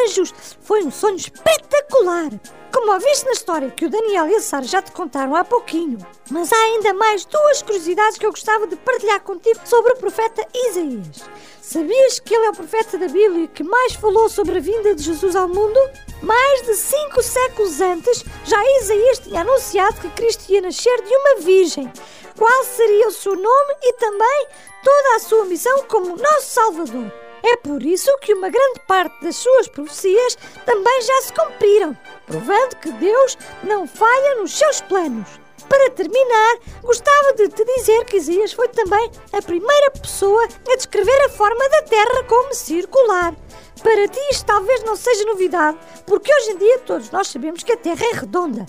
anjos. 0.04 0.34
Foi 0.60 0.82
um 0.82 0.90
sonho 0.90 1.16
espetacular. 1.16 2.30
Como 2.72 2.92
ouviste 2.92 3.24
na 3.24 3.32
história 3.32 3.70
que 3.70 3.86
o 3.86 3.88
Daniel 3.88 4.28
e 4.28 4.34
a 4.34 4.40
Sara 4.40 4.64
já 4.64 4.82
te 4.82 4.90
contaram 4.92 5.34
há 5.34 5.44
pouquinho. 5.44 5.98
Mas 6.30 6.52
há 6.52 6.56
ainda 6.56 6.92
mais 6.92 7.24
duas 7.24 7.62
curiosidades 7.62 8.18
que 8.18 8.26
eu 8.26 8.30
gostava 8.30 8.66
de 8.66 8.76
partilhar 8.76 9.20
contigo 9.22 9.60
sobre 9.64 9.92
o 9.92 9.96
profeta 9.96 10.46
Isaías. 10.52 11.24
Sabias 11.62 12.20
que 12.20 12.34
ele 12.34 12.46
é 12.46 12.50
o 12.50 12.54
profeta 12.54 12.98
da 12.98 13.08
Bíblia 13.08 13.48
que 13.48 13.62
mais 13.62 13.94
falou 13.94 14.28
sobre 14.28 14.58
a 14.58 14.60
vinda 14.60 14.94
de 14.94 15.02
Jesus 15.02 15.34
ao 15.34 15.48
mundo? 15.48 15.78
Mais 16.22 16.62
de 16.66 16.74
cinco 16.74 17.22
séculos 17.22 17.80
antes, 17.80 18.24
já 18.44 18.62
Isaías 18.80 19.20
tinha 19.20 19.40
anunciado 19.40 20.00
que 20.00 20.10
Cristo 20.10 20.50
ia 20.50 20.60
nascer 20.60 21.02
de 21.02 21.14
uma 21.14 21.36
virgem. 21.40 21.90
Qual 22.36 22.64
seria 22.64 23.08
o 23.08 23.12
seu 23.12 23.34
nome 23.34 23.74
e 23.82 23.92
também 23.94 24.46
toda 24.84 25.16
a 25.16 25.20
sua 25.20 25.44
missão 25.46 25.84
como 25.88 26.16
nosso 26.16 26.50
Salvador. 26.50 27.12
É 27.42 27.56
por 27.56 27.82
isso 27.82 28.10
que 28.18 28.34
uma 28.34 28.48
grande 28.48 28.80
parte 28.86 29.22
das 29.22 29.36
suas 29.36 29.68
profecias 29.68 30.36
também 30.64 31.02
já 31.02 31.22
se 31.22 31.32
cumpriram, 31.32 31.96
provando 32.26 32.76
que 32.76 32.92
Deus 32.92 33.36
não 33.62 33.86
falha 33.86 34.36
nos 34.36 34.56
seus 34.56 34.80
planos. 34.82 35.28
Para 35.68 35.90
terminar, 35.90 36.58
gostava 36.82 37.32
de 37.34 37.48
te 37.48 37.64
dizer 37.64 38.04
que 38.04 38.16
Isaías 38.16 38.52
foi 38.52 38.68
também 38.68 39.10
a 39.32 39.42
primeira 39.42 39.90
pessoa 39.90 40.44
a 40.44 40.76
descrever 40.76 41.20
a 41.22 41.28
forma 41.28 41.68
da 41.68 41.82
Terra 41.82 42.24
como 42.28 42.54
circular. 42.54 43.34
Para 43.82 44.08
ti 44.08 44.20
isto 44.30 44.46
talvez 44.46 44.82
não 44.84 44.94
seja 44.94 45.24
novidade, 45.24 45.78
porque 46.06 46.32
hoje 46.32 46.50
em 46.52 46.58
dia 46.58 46.78
todos 46.80 47.10
nós 47.10 47.28
sabemos 47.28 47.62
que 47.62 47.72
a 47.72 47.76
Terra 47.76 48.06
é 48.06 48.12
redonda. 48.12 48.66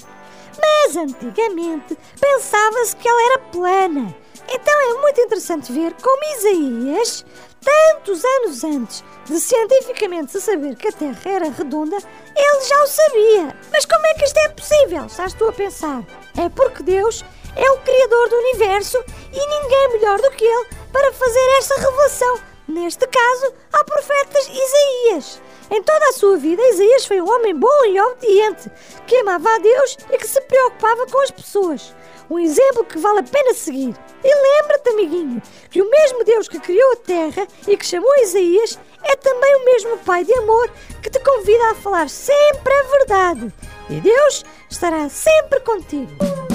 Mas 0.59 0.95
antigamente 0.95 1.97
pensava-se 2.19 2.95
que 2.95 3.07
ela 3.07 3.25
era 3.25 3.39
plana. 3.39 4.15
Então 4.49 4.81
é 4.81 5.01
muito 5.01 5.21
interessante 5.21 5.71
ver 5.71 5.93
como 6.01 6.23
Isaías, 6.37 7.25
tantos 7.61 8.23
anos 8.23 8.63
antes 8.63 9.03
de 9.25 9.39
cientificamente 9.39 10.31
se 10.31 10.41
saber 10.41 10.75
que 10.75 10.87
a 10.87 10.91
Terra 10.91 11.19
era 11.25 11.49
redonda, 11.49 11.97
ele 11.97 12.61
já 12.61 12.83
o 12.83 12.87
sabia. 12.87 13.55
Mas 13.71 13.85
como 13.85 14.05
é 14.05 14.13
que 14.13 14.23
isto 14.23 14.37
é 14.37 14.49
possível? 14.49 15.05
Estás 15.05 15.33
tu 15.33 15.49
a 15.49 15.51
pensar? 15.51 16.03
É 16.37 16.47
porque 16.49 16.83
Deus 16.83 17.25
é 17.55 17.71
o 17.71 17.79
Criador 17.79 18.29
do 18.29 18.35
universo 18.35 19.03
e 19.33 19.39
ninguém 19.39 19.89
melhor 19.93 20.21
do 20.21 20.31
que 20.31 20.45
Ele 20.45 20.67
para 20.93 21.11
fazer 21.11 21.57
esta 21.57 21.75
revelação. 21.75 22.39
Neste 22.67 23.07
caso, 23.07 23.53
ao 23.73 23.83
profeta 23.85 24.39
Isaías. 24.39 25.41
Em 25.69 25.83
toda 25.83 26.09
a 26.09 26.13
sua 26.13 26.37
vida, 26.37 26.61
Isaías 26.69 27.05
foi 27.05 27.21
um 27.21 27.29
homem 27.29 27.53
bom 27.53 27.85
e 27.85 27.99
obediente, 27.99 28.71
que 29.05 29.17
amava 29.17 29.53
a 29.53 29.59
Deus 29.59 29.97
e 30.11 30.17
que 30.17 30.27
se 30.27 30.39
preocupava 30.41 31.05
com 31.07 31.21
as 31.21 31.31
pessoas. 31.31 31.93
Um 32.29 32.39
exemplo 32.39 32.85
que 32.85 32.97
vale 32.97 33.19
a 33.19 33.23
pena 33.23 33.53
seguir. 33.53 33.95
E 34.23 34.61
lembra-te, 34.61 34.89
amiguinho, 34.89 35.41
que 35.69 35.81
o 35.81 35.89
mesmo 35.89 36.23
Deus 36.23 36.47
que 36.47 36.59
criou 36.59 36.93
a 36.93 36.97
terra 36.97 37.47
e 37.67 37.77
que 37.77 37.85
chamou 37.85 38.11
Isaías 38.21 38.79
é 39.03 39.15
também 39.15 39.55
o 39.55 39.65
mesmo 39.65 39.97
Pai 39.99 40.23
de 40.23 40.33
amor 40.33 40.69
que 41.01 41.09
te 41.09 41.19
convida 41.19 41.71
a 41.71 41.75
falar 41.75 42.09
sempre 42.09 42.73
a 42.73 42.83
verdade. 42.83 43.53
E 43.89 43.99
Deus 44.01 44.43
estará 44.69 45.07
sempre 45.09 45.59
contigo. 45.61 46.46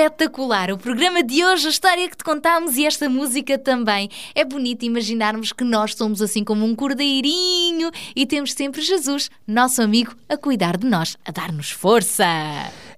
Espetacular! 0.00 0.72
O 0.72 0.78
programa 0.78 1.22
de 1.22 1.44
hoje, 1.44 1.66
a 1.66 1.70
história 1.70 2.08
que 2.08 2.16
te 2.16 2.24
contámos 2.24 2.78
e 2.78 2.86
esta 2.86 3.06
música 3.06 3.58
também. 3.58 4.08
É 4.34 4.46
bonito 4.46 4.82
imaginarmos 4.82 5.52
que 5.52 5.62
nós 5.62 5.94
somos 5.94 6.22
assim 6.22 6.42
como 6.42 6.64
um 6.64 6.74
cordeirinho 6.74 7.90
e 8.16 8.24
temos 8.24 8.54
sempre 8.54 8.80
Jesus, 8.80 9.30
nosso 9.46 9.82
amigo, 9.82 10.16
a 10.26 10.38
cuidar 10.38 10.78
de 10.78 10.86
nós, 10.86 11.18
a 11.22 11.30
dar-nos 11.30 11.70
força. 11.70 12.24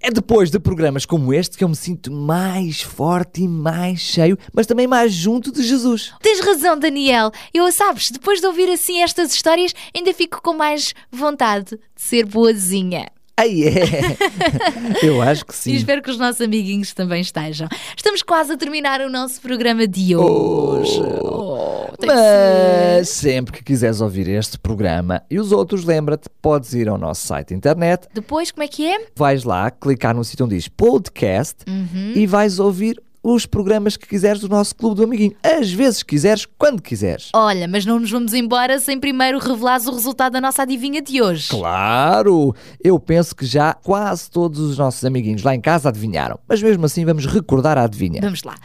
É 0.01 0.13
depois 0.13 0.49
de 0.49 0.61
programas 0.61 1.05
como 1.05 1.35
este 1.35 1.59
que 1.59 1.65
eu 1.65 1.69
me 1.69 1.75
sinto 1.75 2.13
mais 2.13 2.83
forte 2.83 3.43
e 3.43 3.49
mais 3.49 3.99
cheio, 3.99 4.39
mas 4.53 4.69
também 4.69 4.87
mais 4.87 5.13
junto 5.13 5.51
de 5.51 5.61
Jesus. 5.65 6.13
Tens 6.23 6.39
razão, 6.39 6.79
Daniel. 6.79 7.33
Eu, 7.53 7.71
sabes, 7.73 8.13
depois 8.13 8.41
de 8.41 8.47
ouvir 8.47 8.71
assim 8.71 9.03
estas 9.03 9.35
histórias, 9.35 9.75
ainda 9.93 10.15
fico 10.15 10.41
com 10.41 10.53
mais 10.53 10.95
vontade 11.11 11.77
de 11.77 11.81
ser 11.97 12.27
boazinha. 12.27 13.12
Aí 13.37 13.65
é! 13.65 14.17
Eu 15.03 15.23
acho 15.23 15.45
que 15.47 15.53
E 15.53 15.57
sim. 15.57 15.75
espero 15.75 16.03
que 16.03 16.11
os 16.11 16.19
nossos 16.19 16.41
amiguinhos 16.41 16.93
também 16.93 17.21
estejam. 17.21 17.67
Estamos 17.97 18.23
quase 18.23 18.53
a 18.53 18.57
terminar 18.57 19.01
o 19.01 19.09
nosso 19.11 19.41
programa 19.41 19.87
de 19.87 20.15
hoje. 20.15 21.01
Oh, 21.23 21.87
tem 21.99 22.09
que 22.11 22.15
ser. 22.15 22.99
Mas 22.99 23.09
sempre 23.09 23.53
que 23.53 23.65
quiseres 23.65 24.01
ouvir 24.01 24.29
este 24.29 24.59
programa 24.59 25.23
e 25.31 25.39
os 25.41 25.51
outros, 25.51 25.85
lembra-te, 25.85 26.29
podes 26.43 26.75
ir 26.75 26.89
ao 26.89 26.99
nosso 26.99 27.27
site 27.27 27.55
internet, 27.55 28.07
Depois, 28.13 28.51
como 28.51 28.63
é 28.65 28.69
que 28.69 28.87
é? 28.87 29.07
vais 29.17 29.45
lá, 29.45 29.71
clicar 29.71 30.15
no 30.15 30.25
sítio 30.25 30.45
onde 30.47 30.57
diz 30.57 30.69
podcast 30.69 31.57
Uhum. 31.67 32.13
e 32.15 32.27
vais 32.27 32.59
ouvir 32.59 33.01
os 33.23 33.47
programas 33.47 33.97
que 33.97 34.07
quiseres 34.07 34.41
do 34.41 34.49
nosso 34.49 34.75
Clube 34.75 34.97
do 34.97 35.05
Amiguinho. 35.05 35.35
Às 35.43 35.71
vezes 35.71 36.03
quiseres, 36.03 36.47
quando 36.59 36.83
quiseres. 36.83 37.31
Olha, 37.35 37.69
mas 37.69 37.87
não 37.87 38.01
nos 38.01 38.11
vamos 38.11 38.35
embora 38.35 38.81
sem 38.81 38.99
primeiro 38.99 39.39
revelares 39.39 39.87
o 39.87 39.93
resultado 39.93 40.33
da 40.33 40.41
nossa 40.41 40.63
adivinha 40.63 41.01
de 41.01 41.23
hoje. 41.23 41.49
Claro! 41.49 42.55
Eu 42.83 42.99
penso 42.99 43.37
que 43.37 43.47
já 43.47 43.75
quase 43.75 44.31
todos 44.31 44.59
os 44.59 44.79
nossos 44.79 45.05
amiguinhos 45.05 45.43
lá 45.43 45.55
em 45.55 45.61
casa 45.61 45.89
adivinharam. 45.89 46.39
Mas 46.49 46.63
mesmo 46.63 46.85
assim 46.85 47.05
vamos 47.05 47.27
recordar 47.27 47.79
a 47.79 47.85
adivinha. 47.85 48.21
Vamos 48.21 48.43
lá. 48.43 48.57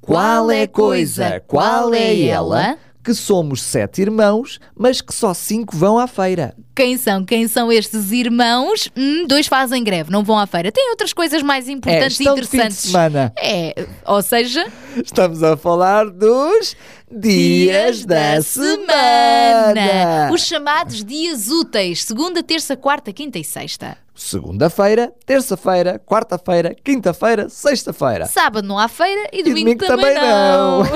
Qual 0.00 0.50
é 0.50 0.62
a 0.62 0.68
coisa, 0.68 1.40
qual 1.46 1.94
é 1.94 2.22
ela, 2.22 2.76
que 3.04 3.14
somos 3.14 3.60
sete 3.62 4.00
irmãos, 4.02 4.60
mas 4.76 5.00
que 5.00 5.14
só 5.14 5.34
cinco 5.34 5.76
vão 5.76 5.98
à 5.98 6.06
feira? 6.06 6.54
Quem 6.74 6.96
são? 6.96 7.24
Quem 7.24 7.48
são 7.48 7.70
estes 7.72 8.12
irmãos? 8.12 8.88
Hum, 8.96 9.26
dois 9.26 9.46
fazem 9.46 9.82
greve, 9.84 10.10
não 10.10 10.22
vão 10.22 10.38
à 10.38 10.46
feira. 10.46 10.70
Tem 10.72 10.90
outras 10.90 11.12
coisas 11.12 11.42
mais 11.42 11.68
É, 11.68 11.72
importantes 11.72 12.18
e 12.18 12.22
estão 12.22 12.34
de 12.36 12.42
fim 12.42 12.48
de 12.48 12.56
interessantes. 12.56 12.90
semana. 12.90 13.32
É, 13.38 13.86
ou 14.06 14.22
seja, 14.22 14.64
Estamos 14.96 15.42
a 15.42 15.56
falar 15.56 16.08
dos 16.10 16.76
dias 17.10 18.04
da 18.06 18.40
semana. 18.42 20.30
Os 20.32 20.42
chamados 20.46 21.04
dias 21.04 21.48
úteis, 21.48 22.04
segunda, 22.04 22.42
terça, 22.42 22.76
quarta, 22.76 23.12
quinta 23.12 23.38
e 23.38 23.44
sexta. 23.44 23.96
Segunda-feira, 24.14 25.10
terça-feira, 25.24 25.98
quarta-feira, 26.04 26.76
quinta-feira, 26.84 27.48
sexta-feira. 27.48 28.26
Sábado 28.26 28.66
não 28.66 28.78
há 28.78 28.86
feira 28.86 29.28
e 29.32 29.42
domingo, 29.42 29.78
domingo 29.78 29.86
também 29.86 30.14
não. 30.14 30.82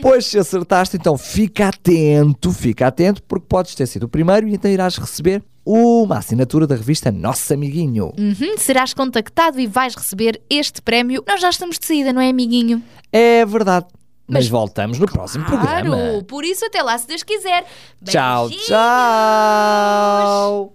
Pois 0.00 0.26
se 0.26 0.38
acertaste, 0.38 0.96
então 0.96 1.16
fica 1.16 1.68
atento, 1.68 2.52
fica 2.52 2.86
atento, 2.86 3.22
porque 3.22 3.46
podes 3.48 3.74
ter 3.74 3.86
sido 3.86 4.04
o 4.04 4.08
primeiro 4.08 4.46
e 4.46 4.54
então 4.54 4.70
irás 4.70 4.96
receber 4.98 5.42
uma 5.64 6.18
assinatura 6.18 6.66
da 6.66 6.74
revista 6.76 7.10
Nosso 7.10 7.54
Amiguinho. 7.54 8.12
Uhum, 8.18 8.58
serás 8.58 8.92
contactado 8.92 9.58
e 9.58 9.66
vais 9.66 9.94
receber 9.94 10.42
este 10.50 10.82
prémio. 10.82 11.24
Nós 11.26 11.40
já 11.40 11.48
estamos 11.48 11.78
de 11.78 11.86
saída, 11.86 12.12
não 12.12 12.20
é, 12.20 12.28
amiguinho? 12.28 12.82
É 13.10 13.46
verdade. 13.46 13.86
Mas, 14.26 14.44
Mas- 14.44 14.48
voltamos 14.48 14.98
no 14.98 15.06
próximo 15.06 15.44
programa. 15.46 15.96
Claro, 15.96 16.24
por 16.24 16.44
isso 16.44 16.64
até 16.66 16.82
lá, 16.82 16.98
se 16.98 17.06
Deus 17.06 17.22
quiser. 17.22 17.64
Tchau, 18.04 18.48
Beijinhos. 18.48 18.66
tchau. 18.66 20.74